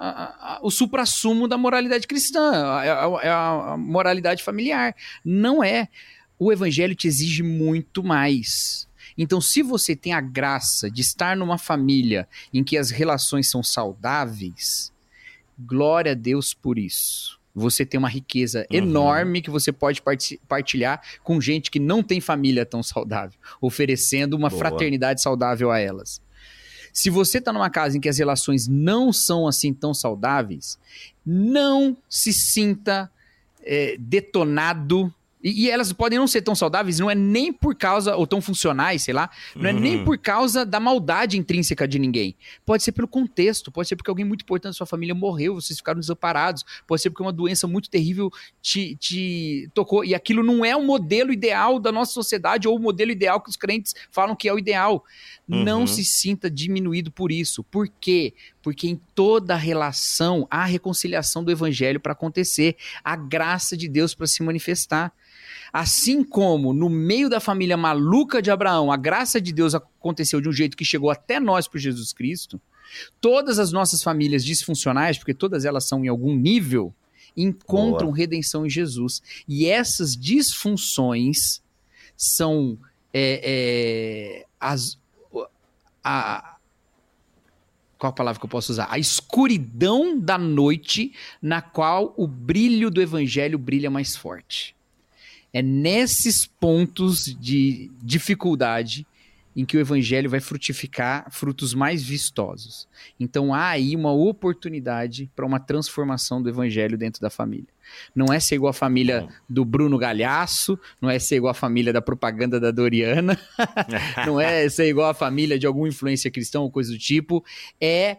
[0.03, 4.95] a- a- o suprassumo da moralidade cristã, a- a moralidade familiar.
[5.23, 5.89] Não é.
[6.39, 8.87] O evangelho te exige muito mais.
[9.15, 13.61] Então, se você tem a graça de estar numa família em que as relações são
[13.61, 14.91] saudáveis,
[15.59, 17.39] glória a Deus por isso.
[17.53, 18.77] Você tem uma riqueza Uhum.
[18.77, 24.35] enorme que você pode parti- partilhar com gente que não tem família tão saudável, oferecendo
[24.35, 24.59] uma Boa.
[24.59, 26.21] fraternidade saudável a elas.
[26.93, 30.77] Se você está numa casa em que as relações não são assim tão saudáveis,
[31.25, 33.09] não se sinta
[33.63, 35.13] é, detonado.
[35.43, 38.41] E, e elas podem não ser tão saudáveis, não é nem por causa, ou tão
[38.41, 40.05] funcionais, sei lá, não é nem Uhum.
[40.05, 42.35] por causa da maldade intrínseca de ninguém.
[42.65, 45.77] Pode ser pelo contexto, pode ser porque alguém muito importante da sua família morreu, vocês
[45.79, 48.29] ficaram desamparados, pode ser porque uma doença muito terrível
[48.61, 50.05] te, te tocou.
[50.05, 53.49] E aquilo não é o modelo ideal da nossa sociedade, ou o modelo ideal que
[53.49, 55.03] os crentes falam que é o ideal.
[55.47, 55.87] Não Uhum.
[55.87, 57.63] se sinta diminuído por isso.
[57.63, 58.33] Por quê?
[58.61, 64.13] Porque em toda relação há a reconciliação do evangelho para acontecer, a graça de Deus
[64.13, 65.11] para se manifestar.
[65.71, 70.49] Assim como no meio da família maluca de Abraão, a graça de Deus aconteceu de
[70.49, 72.59] um jeito que chegou até nós por Jesus Cristo,
[73.19, 76.93] todas as nossas famílias disfuncionais, porque todas elas são em algum nível,
[77.35, 78.17] encontram Boa.
[78.17, 79.21] redenção em Jesus.
[79.47, 81.61] E essas disfunções
[82.17, 82.77] são
[83.13, 84.99] é, é, as,
[86.03, 86.57] a,
[87.97, 88.87] qual a palavra que eu posso usar?
[88.89, 94.75] A escuridão da noite na qual o brilho do evangelho brilha mais forte.
[95.53, 99.05] É nesses pontos de dificuldade
[99.55, 102.87] em que o evangelho vai frutificar frutos mais vistosos.
[103.19, 107.67] Então há aí uma oportunidade para uma transformação do evangelho dentro da família.
[108.15, 111.91] Não é ser igual a família do Bruno Galhaço, não é ser igual a família
[111.91, 113.37] da propaganda da Doriana,
[114.25, 117.43] não é ser igual a família de alguma influência cristã ou coisa do tipo,
[117.79, 118.17] é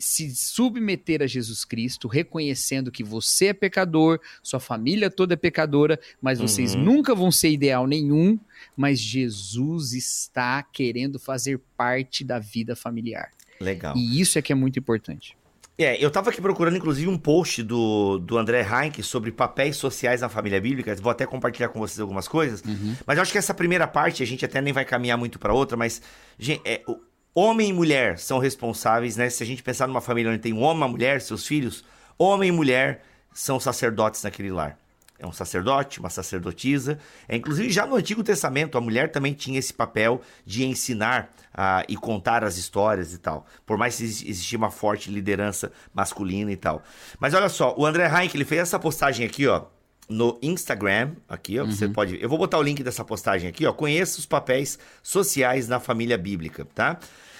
[0.00, 6.00] se submeter a Jesus Cristo, reconhecendo que você é pecador, sua família toda é pecadora,
[6.20, 6.82] mas vocês Uhum.
[6.82, 8.38] nunca vão ser ideal nenhum,
[8.76, 13.30] mas Jesus está querendo fazer parte da vida familiar.
[13.60, 13.94] Legal.
[13.96, 15.36] E isso é que é muito importante.
[15.76, 20.20] É, eu tava aqui procurando, inclusive, um post do, do André Heinck sobre papéis sociais
[20.20, 20.94] na família bíblica.
[20.96, 22.62] Vou até compartilhar com vocês algumas coisas.
[23.06, 25.54] Mas eu acho que essa primeira parte, a gente até nem vai caminhar muito pra
[25.54, 26.02] outra, mas,
[26.38, 26.98] gente, é, o-
[27.34, 29.30] homem e mulher são responsáveis, né?
[29.30, 31.84] Se a gente pensar numa família onde tem um homem, uma mulher, seus filhos,
[32.18, 33.02] homem e mulher
[33.32, 34.78] são sacerdotes naquele lar.
[35.18, 36.98] É um sacerdote, uma sacerdotisa.
[37.28, 41.84] É, inclusive, já no Antigo Testamento, a mulher também tinha esse papel de ensinar ah,
[41.86, 43.46] e contar as histórias e tal.
[43.66, 46.82] Por mais que exi- existia uma forte liderança masculina e tal.
[47.18, 49.66] Mas olha só, o André Heinck, ele fez essa postagem aqui, ó,
[50.10, 51.12] no Instagram.
[51.28, 52.20] Aqui, ó, você pode...
[52.20, 53.72] Eu vou botar o link dessa postagem aqui, ó.
[53.72, 56.98] Conheça os papéis sociais na família bíblica, tá?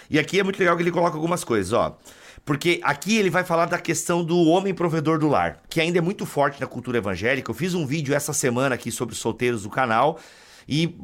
[0.09, 1.99] E aqui é muito legal que ele coloca algumas coisas, ó.
[2.45, 6.01] Porque aqui ele vai falar da questão do homem provedor do lar, que ainda é
[6.01, 7.51] muito forte na cultura evangélica.
[7.51, 10.19] Eu fiz um vídeo essa semana aqui sobre os solteiros do canal
[10.67, 10.97] e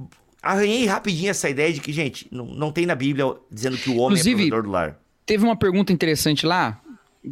[0.43, 3.97] arranhei rapidinho essa ideia de que, gente, não, não tem na Bíblia dizendo que o
[3.97, 4.99] homem Inclusive, é provedor do lar.
[5.27, 6.81] Teve uma pergunta interessante lá,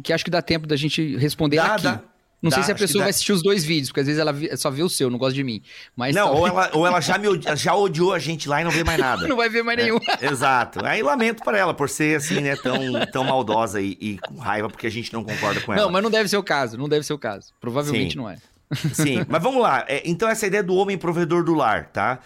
[0.03, 1.83] que acho que dá tempo da gente responder Dá, aqui.
[1.83, 2.01] dá.
[2.45, 4.31] Não Dá, sei se a pessoa vai assistir os dois vídeos, porque às vezes ela
[4.55, 5.63] só vê o seu, não gosta de mim.
[5.95, 8.63] Mas Não, ou talvez- ela, ou ela já, me já odiou a gente lá e
[8.63, 9.25] não vê mais nada.
[9.27, 9.97] não vai ver mais nenhum.
[10.21, 10.85] Exato.
[10.85, 12.77] Aí lamento para ela por ser assim, né, tão,
[13.11, 15.81] tão maldosa e, e com raiva porque a gente não concorda com ela.
[15.81, 17.51] Não, mas não deve ser o caso, não deve ser o caso.
[17.59, 18.17] Provavelmente Sim.
[18.19, 18.37] não é.
[18.93, 19.85] Sim, mas vamos lá.
[19.87, 22.19] É, então, essa ideia do homem provedor do lar, tá?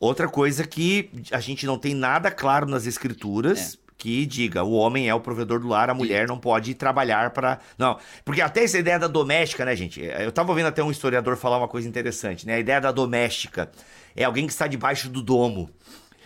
[0.00, 3.78] Outra coisa que a gente não tem nada claro nas escrituras.
[4.02, 7.60] Que diga, o homem é o provedor do lar, a mulher não pode trabalhar para.
[7.78, 10.00] Não, porque até essa ideia da doméstica, né, gente?
[10.00, 12.54] Eu tava ouvindo até um historiador falar uma coisa interessante, né?
[12.56, 13.70] A ideia da doméstica
[14.16, 15.70] é alguém que está debaixo do domo.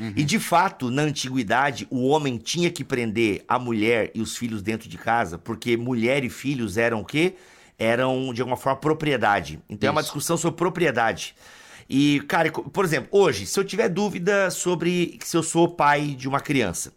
[0.01, 4.63] E de fato, na antiguidade, o homem tinha que prender a mulher e os filhos
[4.63, 7.35] dentro de casa, porque mulher e filhos eram o quê?
[7.79, 9.61] Eram, de alguma forma, propriedade.
[9.69, 10.09] Então é uma Isso.
[10.09, 11.35] discussão sobre propriedade.
[11.91, 16.27] E, cara, por exemplo, hoje, se eu tiver dúvida sobre se eu sou pai de
[16.27, 16.96] uma criança,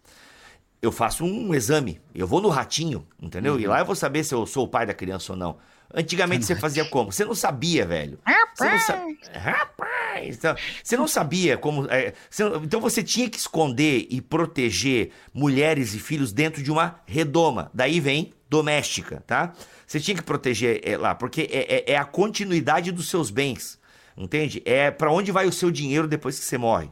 [0.82, 2.00] eu faço um exame.
[2.14, 3.60] Eu vou no ratinho, entendeu?
[3.60, 5.58] E lá eu vou saber se eu sou o pai da criança ou não.
[5.94, 7.12] Antigamente você fazia como?
[7.12, 8.20] Você não sabia, velho.
[8.56, 9.40] Você não sa...
[9.40, 10.36] Rapaz!
[10.38, 11.88] Então, você não sabia como.
[11.90, 16.72] é, você não- Então você tinha que esconder e proteger mulheres e filhos dentro de
[16.72, 17.72] uma redoma.
[17.74, 19.54] Daí vem doméstica, tá?
[19.88, 23.80] Você tinha que proteger é, lá, porque é, é- é a continuidade dos seus bens.
[24.18, 24.62] Entende?
[24.66, 26.92] É para onde vai o seu dinheiro depois que você morre.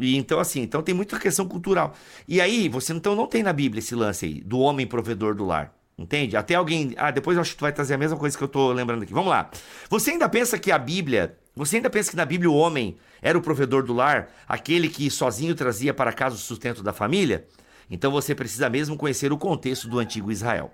[0.00, 1.94] E então, assim, então tem muita questão cultural.
[2.26, 5.44] E aí, você então não tem na Bíblia esse lance aí, do homem provedor do
[5.44, 5.74] lar.
[5.98, 6.34] Entende?
[6.34, 6.94] Até alguém.
[6.96, 9.02] Ah, depois eu acho que tu vai trazer a mesma coisa que eu tô lembrando
[9.02, 9.12] aqui.
[9.12, 9.50] Vamos lá.
[9.90, 11.36] Você ainda pensa que a Bíblia.
[11.54, 15.10] Você ainda pensa que na Bíblia o homem era o provedor do lar, aquele que
[15.10, 17.46] sozinho trazia para casa o sustento da família?
[17.90, 20.70] Então você precisa mesmo conhecer o contexto do antigo Israel.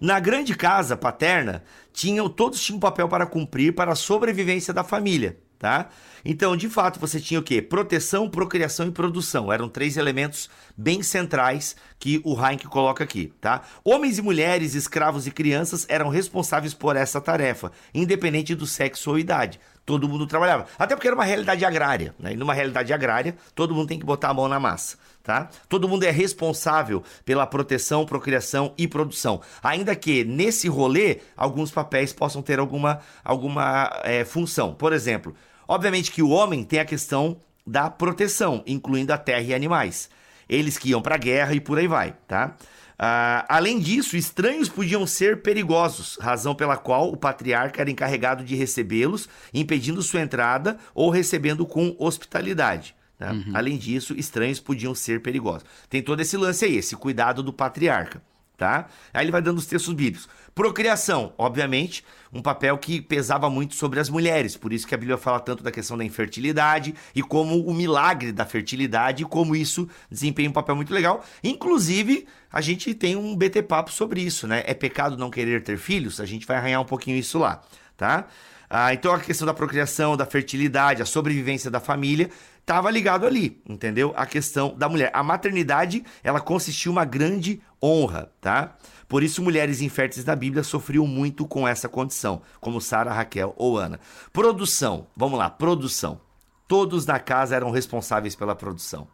[0.00, 4.84] Na grande casa paterna, tinham todos tinham um papel para cumprir para a sobrevivência da
[4.84, 5.90] família, tá?
[6.24, 7.62] Então, de fato, você tinha o quê?
[7.62, 9.52] Proteção, procriação e produção.
[9.52, 13.62] Eram três elementos bem centrais que o Heinck coloca aqui, tá?
[13.84, 19.18] Homens e mulheres, escravos e crianças eram responsáveis por essa tarefa, independente do sexo ou
[19.20, 19.60] idade.
[19.86, 20.66] Todo mundo trabalhava.
[20.76, 22.32] Até porque era uma realidade agrária, né?
[22.32, 25.48] E numa realidade agrária, todo mundo tem que botar a mão na massa, tá?
[25.68, 29.40] Todo mundo é responsável pela proteção, procriação e produção.
[29.62, 34.74] Ainda que nesse rolê, alguns papéis possam ter alguma, alguma é, função.
[34.74, 35.34] Por exemplo,
[35.72, 40.10] obviamente que o homem tem a questão da proteção, incluindo a terra e animais.
[40.48, 42.56] Eles que iam pra guerra e por aí vai, tá?
[42.98, 48.54] Ah, além disso, estranhos podiam ser perigosos, razão pela qual o patriarca era encarregado de
[48.54, 52.94] recebê-los, impedindo sua entrada ou recebendo com hospitalidade.
[53.18, 53.34] tá?
[53.54, 55.64] Além disso, estranhos podiam ser perigosos.
[55.88, 58.22] Tem todo esse lance aí, esse cuidado do patriarca.
[58.56, 58.86] Tá?
[59.12, 60.28] Aí ele vai dando os textos bíblicos.
[60.54, 65.16] Procriação, obviamente, um papel que pesava muito sobre as mulheres, por isso que a Bíblia
[65.16, 69.88] fala tanto da questão da infertilidade e como o milagre da fertilidade e como isso
[70.10, 71.24] desempenha um papel muito legal.
[71.42, 74.62] Inclusive, a gente tem um BT papo sobre isso, né?
[74.66, 76.20] É pecado não querer ter filhos?
[76.20, 77.62] A gente vai arranhar um pouquinho isso lá,
[77.96, 78.28] tá?
[78.74, 82.30] Ah, então a questão da procriação, da fertilidade, a sobrevivência da família
[82.62, 84.14] estava ligado ali, entendeu?
[84.16, 85.10] A questão da mulher.
[85.12, 88.76] A maternidade, ela consistiu uma grande honra, tá?
[89.08, 93.76] Por isso, mulheres inférteis na Bíblia sofriam muito com essa condição, como Sara, Raquel ou
[93.76, 94.00] Ana.
[94.32, 96.20] Produção, vamos lá, produção.
[96.66, 99.06] Todos na casa eram responsáveis pela produção.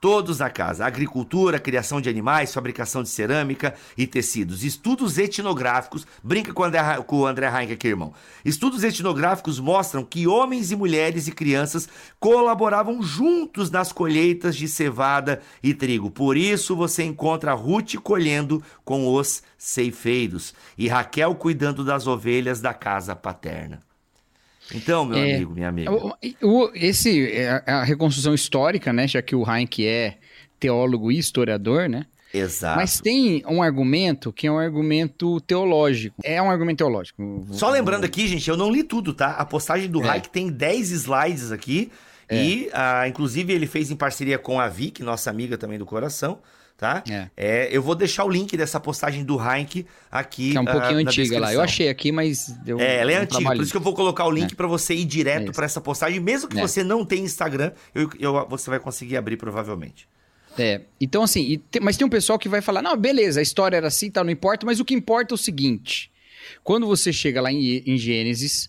[0.00, 4.64] Todos na casa: agricultura, criação de animais, fabricação de cerâmica e tecidos.
[4.64, 8.14] Estudos etnográficos, brinca com o André, com o André Heinck aqui, irmão.
[8.44, 11.88] Estudos etnográficos mostram que homens e mulheres e crianças
[12.18, 16.10] colaboravam juntos nas colheitas de cevada e trigo.
[16.10, 22.72] Por isso você encontra Ruth colhendo com os ceifeiros e Raquel cuidando das ovelhas da
[22.72, 23.89] casa paterna.
[24.74, 25.90] Então, meu É, amigo, minha amiga.
[25.92, 29.06] O- o- esse é a reconstrução histórica, né?
[29.08, 30.18] Já que o Heinck é
[30.58, 32.06] teólogo e historiador, né?
[32.32, 32.76] Exato.
[32.78, 36.16] Mas tem um argumento que é um argumento teológico.
[36.22, 37.44] É um argumento teológico.
[37.50, 39.32] Só lembrando aqui, gente, eu não li tudo, tá?
[39.32, 40.08] A postagem do É.
[40.10, 41.90] Hayek tem 10 slides aqui.
[42.30, 46.38] E, ah, inclusive, ele fez em parceria com a Vic, nossa amiga também do coração,
[46.80, 47.04] tá?
[47.08, 47.28] É.
[47.36, 50.52] É, eu vou deixar o link dessa postagem do Hayek aqui.
[50.52, 51.52] Que é um ah, pouquinho na antiga lá.
[51.52, 53.62] Eu achei aqui, mas deu É, ela é um antiga, por trabalhinho.
[53.62, 55.52] isso que eu vou colocar o link pra você ir É direto isso.
[55.52, 56.18] pra essa postagem.
[56.18, 56.62] Mesmo que É.
[56.62, 60.08] você não tenha Instagram, eu- eu- você vai conseguir abrir provavelmente.
[60.58, 63.42] É, então assim, e tem- mas tem um pessoal que vai falar, não, beleza, a
[63.42, 66.10] história era assim, tá, não importa, mas o que importa é o seguinte,
[66.64, 68.68] quando você chega lá em, em Gênesis,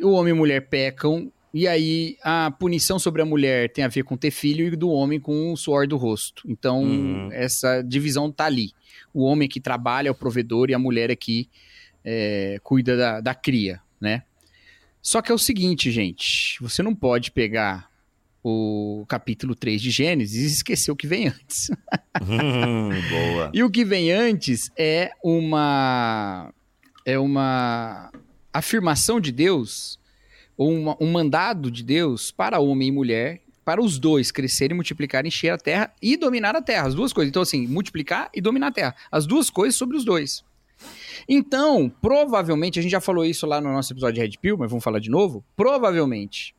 [0.00, 3.88] o homem e a mulher pecam, e aí a punição sobre a mulher tem a
[3.88, 6.42] ver com ter filho e do homem com o suor do rosto.
[6.48, 7.28] Então, Uhum.
[7.32, 8.72] essa divisão tá ali.
[9.12, 11.48] O homem que trabalha é o provedor e a mulher é que
[12.04, 14.22] é, cuida da, da cria, né?
[15.00, 17.90] Só que é o seguinte, gente, você não pode pegar
[18.44, 21.70] o capítulo 3 de Gênesis e esquecer o que vem antes.
[22.22, 23.50] Hum, boa.
[23.52, 26.52] E o que vem antes é uma
[27.04, 28.10] é uma
[28.52, 29.98] afirmação de Deus,
[30.68, 35.50] uma- um mandado de Deus para homem e mulher, para os dois crescerem, multiplicarem, encher
[35.50, 37.28] a terra e dominar a terra, as duas coisas.
[37.30, 40.42] Então assim, multiplicar e dominar a terra, as duas coisas sobre os dois.
[41.28, 44.68] Então, provavelmente, a gente já falou isso lá no nosso episódio de Red Pill, mas
[44.68, 45.44] vamos falar de novo.
[45.56, 46.54] Provavelmente,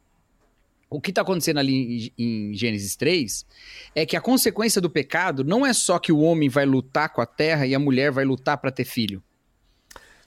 [0.89, 3.45] o que está acontecendo ali em, em Gênesis 3
[3.93, 7.19] é que a consequência do pecado não é só que o homem vai lutar com
[7.19, 9.21] a terra e a mulher vai lutar para ter filho.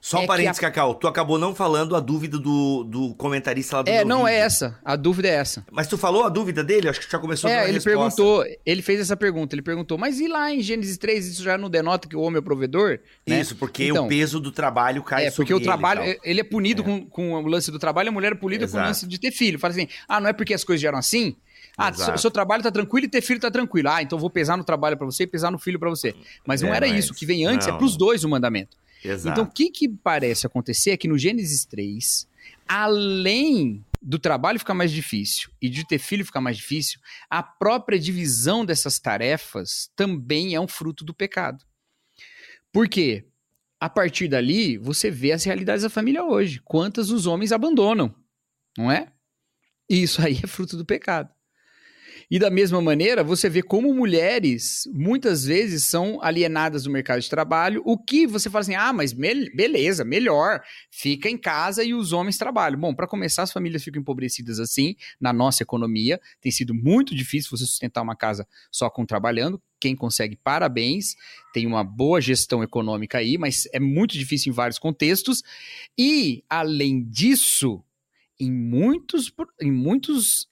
[0.09, 0.95] Só um É parênteses, que Cacau.
[0.95, 4.45] Tu acabou não falando a dúvida do, do comentarista lá do É, não é vídeo.
[4.45, 4.79] essa.
[4.85, 5.67] A dúvida é essa.
[5.73, 6.89] Mas tu falou a dúvida dele?
[6.89, 7.91] Acho que já começou a É, a ele resposta.
[8.23, 11.59] perguntou, ele fez essa pergunta, ele perguntou, mas e lá em Gênesis 3 isso já
[11.59, 13.01] não denota que o homem é o provedor?
[13.27, 13.41] né?
[13.41, 16.01] Isso, porque Então, o peso do trabalho cai É, porque sobre o ele e trabalho,
[16.05, 16.15] tal.
[16.23, 18.77] ele é punido Com, com o lance do trabalho, a mulher é punida com o
[18.77, 18.87] Exato.
[18.87, 19.59] lance de ter filho.
[19.59, 21.35] Fala assim, ah, não é porque as coisas já eram assim?
[21.77, 22.11] Ah, Exato.
[22.13, 23.89] seu, seu trabalho tá tranquilo e ter filho tá tranquilo.
[23.91, 26.15] Ah, então vou pesar no trabalho pra você e pesar no filho pra você.
[26.47, 27.75] Mas não É, era mas- isso, o que vem antes não.
[27.75, 28.77] é pros dois o mandamento.
[29.07, 29.41] Exato.
[29.41, 32.29] Então, o que, que parece acontecer é que no Gênesis 3,
[32.67, 37.99] além do trabalho ficar mais difícil e de ter filho ficar mais difícil, a própria
[37.99, 41.65] divisão dessas tarefas também é um fruto do pecado.
[42.73, 43.25] Por quê?
[43.81, 46.61] A partir dali, você vê as realidades da família hoje.
[46.65, 48.15] Quantas os homens abandonam,
[48.77, 49.13] não é?
[49.89, 51.36] E isso aí é fruto do pecado.
[52.31, 57.31] E da mesma maneira, você vê como mulheres muitas vezes são alienadas do mercado de
[57.31, 60.61] trabalho, o que você fala assim: ah, mas mel- beleza, melhor,
[60.91, 62.79] fica em casa e os homens trabalham.
[62.81, 66.21] Bom, para começar, as famílias ficam empobrecidas assim na nossa economia.
[66.41, 69.63] Tem sido muito difícil você sustentar uma casa só com trabalhando.
[69.79, 71.15] Quem consegue, parabéns,
[71.53, 75.43] tem uma boa gestão econômica aí, mas é muito difícil em vários contextos.
[75.97, 77.85] E, além disso,
[78.41, 80.49] em muitos, em muitos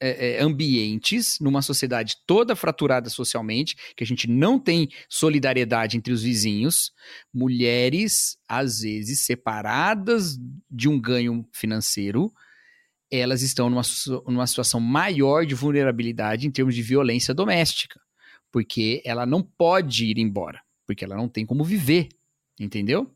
[0.00, 6.12] é, é, ambientes, numa sociedade toda fraturada socialmente, que a gente não tem solidariedade entre
[6.12, 6.92] os vizinhos,
[7.32, 10.38] mulheres, às vezes, separadas
[10.70, 12.32] de um ganho financeiro,
[13.10, 13.82] elas estão numa,
[14.26, 18.00] numa situação maior de vulnerabilidade em termos de violência doméstica,
[18.50, 22.08] porque ela não pode ir embora, porque ela não tem como viver,
[22.58, 23.10] entendeu?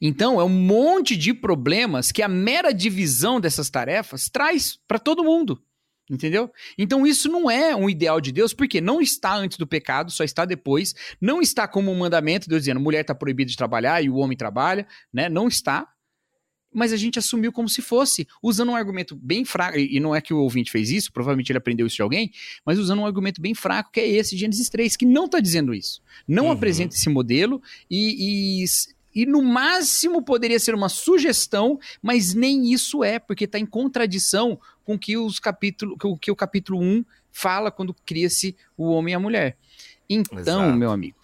[0.00, 5.24] Então, é um monte de problemas que a mera divisão dessas tarefas traz para todo
[5.24, 5.62] mundo.
[6.10, 6.50] Entendeu?
[6.78, 10.24] Então isso não é um ideal de Deus, porque não está antes do pecado, só
[10.24, 10.94] está depois.
[11.20, 14.36] Não está como um mandamento, Deus dizendo, mulher está proibida de trabalhar e o homem
[14.36, 15.28] trabalha, né?
[15.28, 15.86] Não está.
[16.72, 20.20] Mas a gente assumiu como se fosse, usando um argumento bem fraco, e não é
[20.20, 22.30] que o ouvinte fez isso, provavelmente ele aprendeu isso de alguém,
[22.64, 25.72] mas usando um argumento bem fraco, que é esse, Gênesis 3, que não está dizendo
[25.74, 26.02] isso.
[26.26, 26.52] Não Uhum.
[26.52, 33.02] apresenta esse modelo e, e, e no máximo poderia ser uma sugestão, mas nem isso
[33.02, 36.80] é, porque está em contradição com o que, os capítulo, com o que o capítulo
[36.80, 39.54] 1 fala quando cria-se o homem e a mulher.
[40.08, 40.78] Então, Exato.
[40.78, 41.18] meu amigo,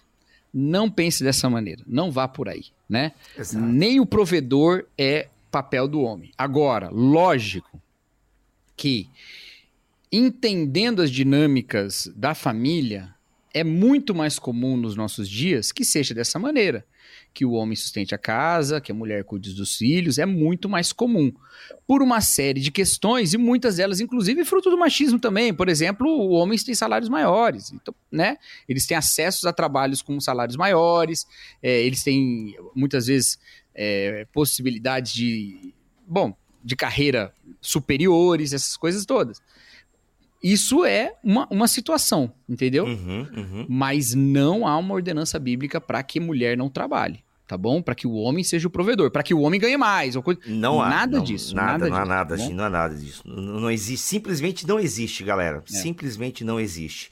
[0.53, 3.13] não pense dessa maneira, não vá por aí, né?
[3.35, 3.65] Exato.
[3.65, 6.31] Nem o provedor é papel do homem.
[6.37, 7.81] Agora, lógico
[8.77, 9.09] que
[10.11, 13.15] entendendo as dinâmicas da família,
[13.51, 16.85] é muito mais comum nos nossos dias que seja dessa maneira.
[17.35, 20.93] Que o homem sustente a casa, que a mulher cuide dos filhos, é muito mais
[20.93, 21.33] comum.
[21.85, 25.53] Por uma série de questões, e muitas delas, inclusive, fruto do machismo também.
[25.53, 28.37] Por exemplo, homens têm salários maiores, então, né?
[28.69, 31.27] Eles têm acessos a trabalhos com salários maiores,
[31.61, 33.37] é, eles têm, muitas vezes,
[33.75, 35.73] é, possibilidades de,
[36.07, 36.33] bom,
[36.63, 39.41] de carreira superiores, essas coisas todas.
[40.41, 42.85] Isso é uma, uma situação, entendeu?
[42.85, 43.65] Uhum, uhum.
[43.67, 47.81] Mas não há uma ordenança bíblica para que mulher não trabalhe, tá bom?
[47.81, 50.15] Para que o homem seja o provedor, para que o homem ganhe mais.
[50.15, 50.39] Ou coisa...
[50.47, 50.89] Não há.
[50.89, 51.55] Nada não, disso.
[51.55, 53.21] Nada, Nada, não há nada, tá assim, não há nada disso.
[53.25, 55.63] Não, não existe, simplesmente não existe, galera.
[55.71, 55.77] É.
[55.77, 57.09] Simplesmente não existe.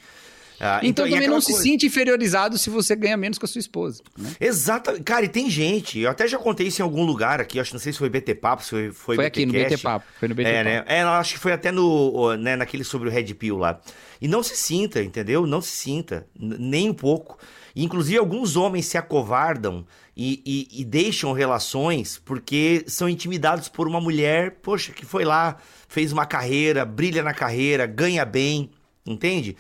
[0.60, 3.48] Ah, Então, e também não se coisa- sinta inferiorizado se você ganha menos que a
[3.48, 4.02] sua esposa.
[4.18, 4.30] Né?
[4.40, 5.04] Exato.
[5.04, 7.76] Cara, e tem gente, eu até já contei isso em algum lugar aqui, acho que
[7.76, 9.52] não sei se foi BT Papo, se foi, foi, Foi aqui no.
[9.52, 10.06] BT Papo.
[10.20, 10.70] Foi no BT É, Papo.
[10.70, 10.84] né?
[11.00, 13.80] É, acho que foi até no, né, naquele sobre o Red Pill lá.
[14.22, 15.46] E não se sinta, entendeu?
[15.46, 17.38] Não se sinta, nem um pouco.
[17.76, 24.00] Inclusive, alguns homens se acovardam e, e- e deixam relações porque são intimidados por uma
[24.02, 25.58] mulher, poxa, que foi lá,
[25.88, 28.70] fez uma carreira, brilha na carreira, ganha bem,
[29.06, 29.56] entende?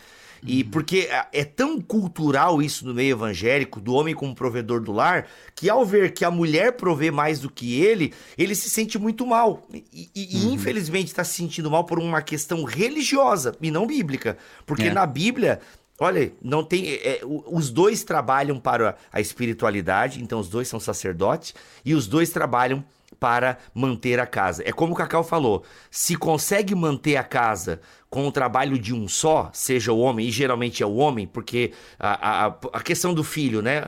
[0.45, 4.91] E porque é- é tão cultural isso no meio evangélico, do homem como provedor do
[4.91, 5.25] lar,
[5.55, 9.25] que ao ver que a mulher provê mais do que ele, ele se sente muito
[9.25, 9.65] mal.
[9.73, 14.37] E, e- e, infelizmente está se sentindo mal por uma questão religiosa e não bíblica.
[14.65, 14.93] Porque É.
[14.93, 15.61] na Bíblia,
[15.99, 16.87] olha, não tem.
[16.95, 21.53] é, o- os dois trabalham para a espiritualidade, então os dois são sacerdotes,
[21.85, 22.83] e os dois trabalham
[23.19, 24.63] para manter a casa.
[24.65, 27.79] É como o Cacau falou: se consegue manter a casa
[28.09, 31.71] com o trabalho de um só, seja o homem, e geralmente é o homem, porque
[31.99, 33.85] a, a, a questão do filho, né?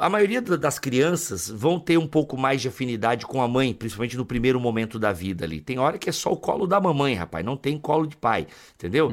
[0.00, 3.72] A maioria da- das crianças vão ter um pouco mais de afinidade com a mãe,
[3.74, 5.60] principalmente no primeiro momento da vida ali.
[5.60, 8.46] Tem hora que é só o colo da mamãe, rapaz, não tem colo de pai,
[8.74, 9.10] entendeu?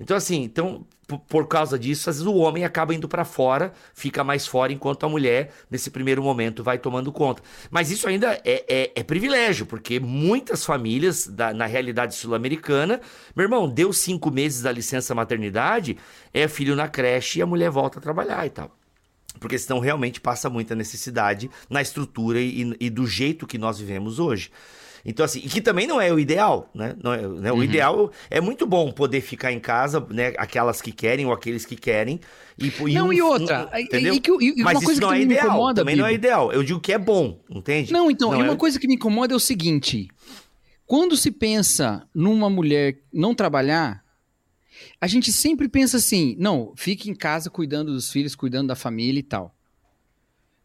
[0.00, 0.86] Então, assim, então,
[1.26, 5.04] por, causa disso, às vezes o homem acaba indo pra fora, fica mais fora, enquanto
[5.06, 7.42] a mulher, nesse primeiro momento, vai tomando conta.
[7.70, 13.00] Mas isso ainda é, é- é privilégio, porque muitas famílias, da- na realidade sul-americana,
[13.34, 15.96] meu irmão, deu cinco meses da licença maternidade,
[16.32, 18.76] é filho na creche e a mulher volta a trabalhar e tal.
[19.40, 24.18] Porque senão realmente passa muita necessidade na estrutura e, e do jeito que nós vivemos
[24.18, 24.50] hoje.
[25.04, 26.94] Então, assim, e que também não é o ideal, né?
[27.02, 27.52] Não é- né?
[27.52, 27.58] Uhum.
[27.58, 30.34] O ideal é muito bom poder ficar em casa, né?
[30.36, 32.20] Aquelas que querem ou aqueles que querem.
[32.58, 34.14] E, Não, um- e outra, um- e- entendeu?
[34.14, 35.46] e que- e uma Mas coisa isso que não é ideal.
[35.46, 36.18] incomoda, também não é Bibo.
[36.18, 36.52] ideal.
[36.52, 37.92] Eu digo que é bom, entende?
[37.92, 40.08] Não, então, e é- uma coisa que me incomoda é o seguinte:
[40.84, 44.02] quando se pensa numa mulher não trabalhar,
[45.00, 49.20] a gente sempre pensa assim: não, fique em casa cuidando dos filhos, cuidando da família
[49.20, 49.54] e tal.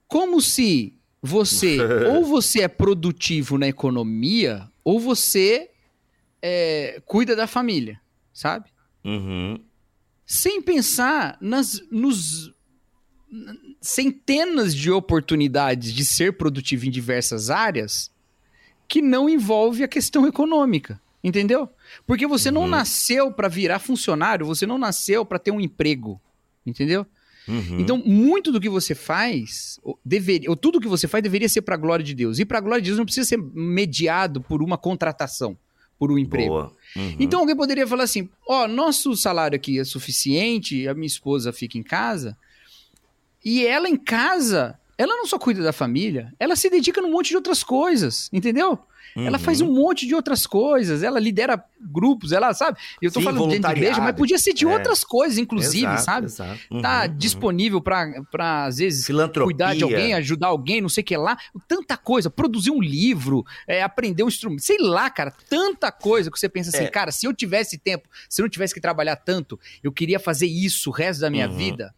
[0.08, 1.78] Como se você,
[2.12, 5.70] ou você é produtivo na economia, ou você
[6.42, 8.00] é, cuida da família,
[8.34, 8.70] sabe?
[9.06, 9.60] Uhum.
[10.26, 12.54] sem pensar nas nos
[13.82, 18.10] centenas de oportunidades de ser produtivo em diversas áreas
[18.88, 21.70] que não envolve a questão econômica, entendeu?
[22.06, 26.20] Porque você não nasceu para virar funcionário, você não nasceu para ter um emprego,
[26.66, 27.06] entendeu?
[27.48, 27.80] Uhum.
[27.80, 31.62] Então, muito do que você faz, ou, deveria, ou tudo que você faz deveria ser
[31.62, 32.40] para a glória de Deus.
[32.40, 35.58] E para a glória de Deus não precisa ser mediado por uma contratação,
[35.98, 36.74] por um emprego.
[36.96, 37.16] Uhum.
[37.20, 41.78] Então alguém poderia falar assim: ó, nosso salário aqui é suficiente, a minha esposa fica
[41.78, 42.38] em casa,
[43.44, 47.30] e ela em casa, ela não só cuida da família, ela se dedica num monte
[47.30, 48.80] de outras coisas, entendeu?
[49.16, 49.70] Ela faz Uhum.
[49.70, 52.78] um monte de outras coisas, ela lidera grupos, ela sabe.
[53.02, 54.68] Eu tô Sim, falando de igreja, mas podia ser de É.
[54.68, 56.26] outras coisas, inclusive, Exato, sabe?
[56.28, 56.60] exato.
[56.82, 59.08] Tá Uhum, disponível pra, pra, às vezes,
[59.44, 61.38] cuidar de alguém, ajudar alguém, não sei o que lá.
[61.68, 66.40] Tanta coisa, produzir um livro, é, aprender um instrumento, sei lá, cara, tanta coisa que
[66.40, 66.88] você pensa assim, É.
[66.90, 70.48] cara, se eu tivesse tempo, se eu não tivesse que trabalhar tanto, eu queria fazer
[70.48, 71.56] isso o resto da minha Uhum.
[71.56, 71.94] vida.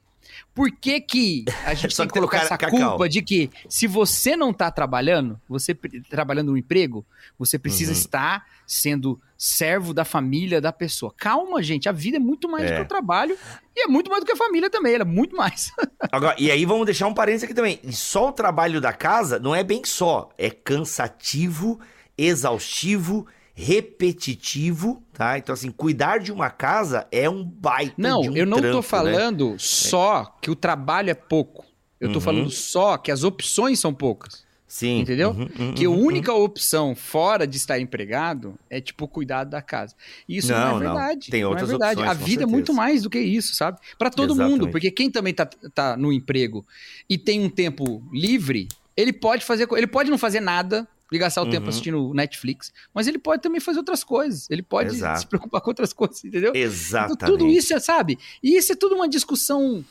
[0.54, 2.90] Por que que a gente Só tem que colocar essa cacau.
[2.92, 5.74] culpa de que se você não tá trabalhando, você
[6.10, 7.06] trabalhando no emprego,
[7.38, 7.98] você precisa Uhum.
[7.98, 11.14] estar sendo servo da família da pessoa.
[11.18, 12.76] Calma, gente, a vida é muito mais do É.
[12.78, 13.38] que o trabalho
[13.76, 15.72] e é muito mais do que a família também, ela é muito mais.
[16.12, 17.80] Agora, e aí vamos deixar um parênteses aqui também.
[17.92, 20.30] Só o trabalho da casa não é bem só.
[20.38, 21.80] É cansativo,
[22.18, 25.38] exaustivo, repetitivo, tá?
[25.38, 28.72] Então, assim, cuidar de uma casa é um baita Não, de um eu não trampo,
[28.74, 28.84] tô né?
[28.84, 31.66] falando só que o trabalho é pouco.
[32.00, 32.22] Eu tô Uhum.
[32.22, 34.44] falando só que as opções são poucas.
[34.68, 35.00] Sim.
[35.00, 35.30] Entendeu?
[35.30, 36.04] Uhum, uhum, que a uhum.
[36.06, 39.96] única opção fora de estar empregado é, tipo, cuidar da casa.
[40.28, 40.80] E Isso não, Não, é não.
[40.80, 41.32] verdade.
[41.32, 42.00] Tem não outras é verdade.
[42.02, 43.80] opções, a vida é muito mais do que isso, sabe?
[43.98, 44.42] Pra todo mundo.
[44.44, 44.72] Exatamente.
[44.72, 46.66] Porque quem também tá, tá no emprego
[47.10, 49.66] e tem um tempo livre, ele pode fazer.
[49.72, 50.86] Ele pode não fazer nada.
[51.12, 51.70] E gastar o tempo Uhum.
[51.70, 54.50] assistindo Netflix, mas ele pode também fazer outras coisas.
[54.50, 55.20] Ele pode Exato.
[55.20, 56.52] se preocupar com outras coisas, entendeu?
[56.56, 57.14] Exatamente.
[57.16, 58.18] Então, tudo isso, é, sabe?
[58.42, 59.86] E isso é tudo uma discussão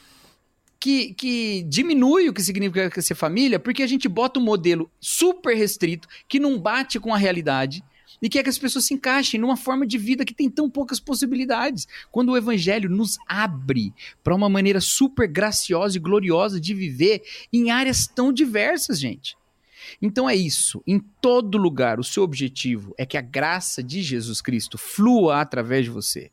[0.80, 5.56] que, que diminui o que significa ser família, porque a gente bota um modelo super
[5.56, 7.82] restrito, que não bate com a realidade,
[8.20, 10.98] e quer que as pessoas se encaixem numa forma de vida que tem tão poucas
[11.00, 11.86] possibilidades.
[12.10, 13.92] Quando o evangelho nos abre
[14.22, 19.36] para uma maneira super graciosa e gloriosa de viver em áreas tão diversas, gente.
[20.00, 20.82] Então é isso.
[20.86, 25.84] Em todo lugar, o seu objetivo é que a graça de Jesus Cristo flua através
[25.84, 26.30] de você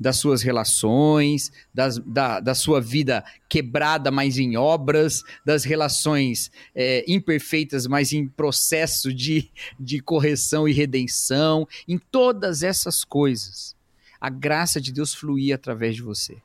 [0.00, 7.04] das suas relações, das, da, da sua vida quebrada, mas em obras, das relações é,
[7.06, 13.76] imperfeitas, mas em processo de, de correção e redenção, em todas essas coisas.
[14.18, 16.38] A graça de Deus fluir através de você.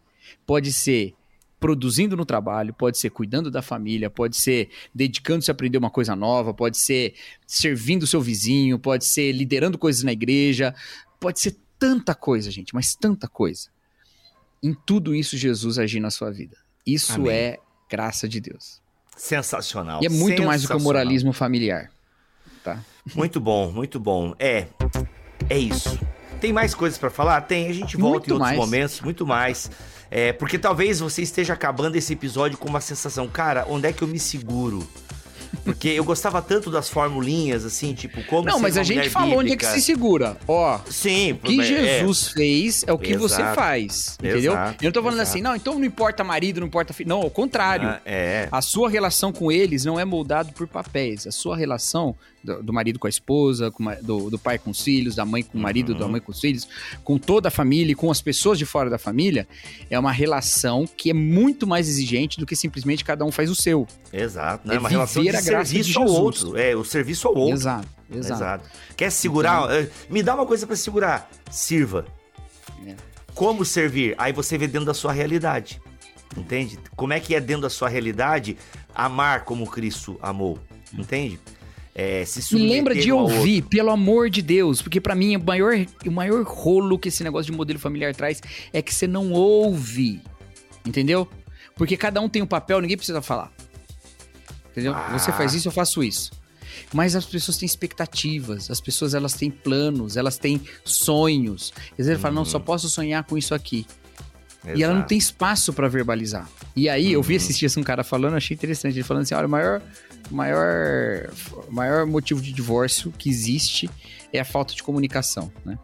[0.45, 1.13] Pode ser
[1.59, 6.15] produzindo no trabalho, pode ser cuidando da família, pode ser dedicando-se a aprender uma coisa
[6.15, 7.15] nova, pode ser
[7.47, 10.75] servindo o seu vizinho, pode ser liderando coisas na igreja,
[11.19, 13.69] pode ser tanta coisa, gente, mas tanta coisa.
[14.61, 16.57] Em tudo isso, Jesus agir na sua vida.
[16.85, 17.31] Isso Amém.
[17.31, 18.81] é graça de Deus.
[19.15, 20.01] Sensacional.
[20.03, 21.91] E é muito mais do que o moralismo familiar.
[22.63, 22.83] Tá?
[23.13, 24.33] Muito bom, muito bom.
[24.39, 24.67] É,
[25.49, 25.97] é isso.
[26.41, 27.41] Tem mais coisas para falar?
[27.41, 28.57] Tem, a gente volta muito em outros mais.
[28.57, 29.71] momentos, muito mais.
[30.09, 34.01] É, porque talvez você esteja acabando esse episódio com uma sensação, cara, onde é que
[34.01, 34.87] eu me seguro?
[35.63, 39.53] Porque eu gostava tanto das formulinhas, assim, tipo, como Não, mas a gente falou onde
[39.53, 40.37] é que se segura.
[40.47, 44.53] Ó, Sim, o que é, Jesus fez é o que exato, você faz, entendeu?
[44.53, 45.29] Exato, eu não tô falando exato.
[45.31, 47.09] assim, não, então não importa marido, não importa filho.
[47.09, 47.87] Não, ao contrário.
[47.87, 48.47] Ah, é.
[48.51, 51.25] A sua relação com eles não é moldado por papéis.
[51.25, 52.15] A sua relação
[52.45, 55.43] do, do marido com a esposa, com, do, do, pai com os filhos, da mãe
[55.43, 55.99] com o marido, uhum.
[55.99, 56.67] da mãe com os filhos,
[57.03, 59.47] com toda a família e com as pessoas de fora da família,
[59.89, 63.55] é uma relação que é muito mais exigente do que simplesmente cada um faz o
[63.55, 63.87] seu.
[64.13, 64.75] Exato, né?
[64.75, 66.57] É uma relação de serviço ao outro.
[66.57, 67.55] É, o serviço ao outro.
[67.55, 68.33] Exato, exato.
[68.33, 68.69] exato.
[68.95, 69.63] Quer segurar?
[69.63, 71.29] Então, me dá uma coisa para segurar.
[71.49, 72.05] Sirva.
[72.85, 72.95] É.
[73.33, 74.15] Como servir?
[74.17, 75.81] Aí você vê dentro da sua realidade.
[76.37, 76.77] Entende?
[76.95, 78.57] Como é que é dentro da sua realidade
[78.93, 80.59] amar como Cristo amou?
[80.93, 81.39] Entende?
[81.97, 83.69] É, se Me lembra de ouvir, outro.
[83.69, 85.73] pelo amor de Deus, porque para mim o maior,
[86.05, 88.41] o maior rolo que esse negócio de modelo familiar traz
[88.73, 90.21] é que você não ouve,
[90.85, 91.25] entendeu?
[91.73, 93.49] Porque cada um tem um papel, ninguém precisa falar.
[94.71, 94.93] Entendeu?
[94.93, 95.17] Ah.
[95.17, 96.31] Você faz isso, eu faço isso.
[96.93, 101.71] Mas as pessoas têm expectativas, as pessoas elas têm planos, elas têm sonhos.
[101.91, 102.19] Às vezes uhum.
[102.19, 102.63] fala, não, só uhum.
[102.65, 103.85] posso sonhar com isso aqui.
[104.65, 104.79] Exato.
[104.79, 106.49] E ela não tem espaço para verbalizar.
[106.75, 107.13] E aí, uhum.
[107.13, 107.37] eu vi uhum.
[107.37, 108.95] esses dias um cara falando, achei interessante.
[108.95, 109.81] Ele falando assim: olha, o maior,
[110.31, 111.31] maior,
[111.69, 113.89] maior motivo de divórcio que existe
[114.31, 115.77] é a falta de comunicação, né?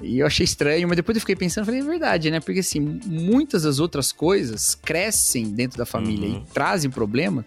[0.00, 2.40] E eu achei estranho, mas depois eu fiquei pensando, falei, é verdade, né?
[2.40, 6.44] Porque assim, muitas das outras coisas crescem dentro da família uhum.
[6.48, 7.46] e trazem problema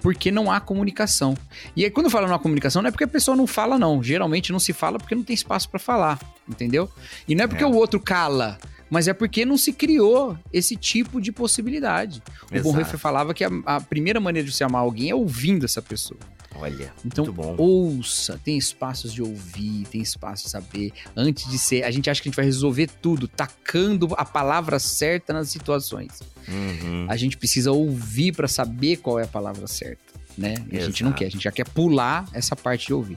[0.00, 1.36] porque não há comunicação.
[1.76, 3.78] E aí, quando eu falo não há comunicação, não é porque a pessoa não fala,
[3.78, 4.02] não.
[4.02, 6.90] Geralmente não se fala porque não tem espaço para falar, entendeu?
[7.28, 7.66] E não é porque é.
[7.66, 8.58] o outro cala
[8.90, 12.22] mas é porque não se criou esse tipo de possibilidade.
[12.50, 12.68] Exato.
[12.68, 15.80] O Bonhoeffer falava que a, a, primeira maneira de você amar alguém é ouvindo essa
[15.80, 16.18] pessoa.
[16.56, 20.92] Olha, então, ouça, tem espaços de ouvir, tem espaço de saber.
[21.16, 24.78] Antes de ser, a gente acha que a gente vai resolver tudo tacando a palavra
[24.78, 26.20] certa nas situações.
[26.48, 27.06] Uhum.
[27.08, 30.02] A gente precisa ouvir para saber qual é a palavra certa,
[30.36, 30.56] né?
[30.72, 33.16] A gente não quer, a gente já quer pular essa parte de ouvir.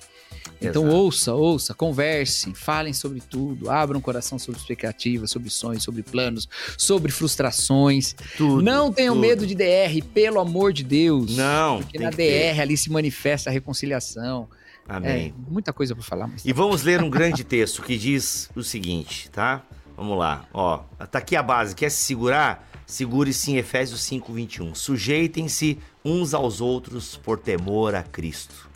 [0.62, 0.98] Então Exato.
[0.98, 6.48] ouça, ouça, converse, falem sobre tudo, abram o coração sobre expectativas, sobre sonhos, sobre planos,
[6.78, 8.16] sobre frustrações.
[8.38, 9.22] Tudo, não tenham tudo.
[9.22, 11.36] medo de DR, pelo amor de Deus.
[11.36, 11.82] Não.
[11.82, 12.62] Porque na DR ter.
[12.62, 14.48] ali se manifesta a reconciliação.
[14.88, 15.34] Amém.
[15.38, 16.28] É, muita coisa para falar.
[16.28, 16.46] Mas...
[16.46, 19.64] E vamos ler um grande texto que diz o seguinte, tá?
[19.96, 20.46] Vamos lá.
[20.54, 20.80] Ó,
[21.12, 21.76] tá aqui a base.
[21.76, 22.70] Quer se segurar?
[22.86, 24.76] Segure-se em Efésios 5, 21.
[24.76, 28.70] Sujeitem-se uns aos outros por temor a Cristo.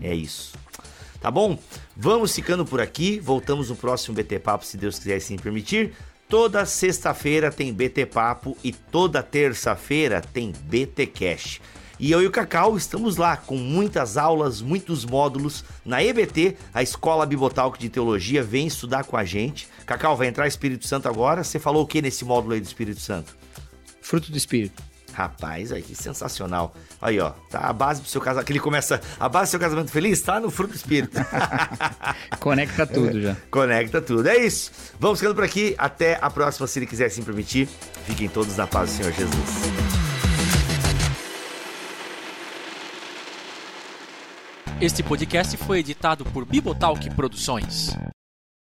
[0.00, 0.52] É isso.
[1.26, 1.58] Tá bom?
[1.96, 3.18] Vamos ficando por aqui.
[3.18, 5.92] Voltamos no próximo BT Papo, se Deus quiser assim permitir.
[6.28, 11.60] Toda sexta-feira tem BT Papo e toda terça-feira tem BT Cash.
[11.98, 16.80] E eu e o Cacau estamos lá com muitas aulas, muitos módulos na EBT, a
[16.80, 19.66] Escola Bibotalco de Teologia, vem estudar com a gente.
[19.84, 21.42] Cacau, vai entrar Espírito Santo agora.
[21.42, 23.36] Você falou o que nesse módulo aí do Espírito Santo?
[24.00, 24.80] Fruto do Espírito.
[25.16, 26.74] Rapaz, aí que sensacional.
[27.00, 28.44] Aí, ó, tá a base do seu casamento.
[28.44, 29.00] Que ele começa.
[29.18, 31.16] A base do seu casamento feliz tá no fruto do espírito.
[32.38, 33.34] Conecta tudo já.
[33.50, 34.28] Conecta tudo.
[34.28, 34.70] É isso.
[35.00, 35.74] Vamos ficando por aqui.
[35.78, 37.66] Até a próxima, se ele quiser assim permitir.
[38.04, 39.50] Fiquem todos na paz do Senhor Jesus.
[44.78, 47.96] Este podcast foi editado por Bibotalk Produções.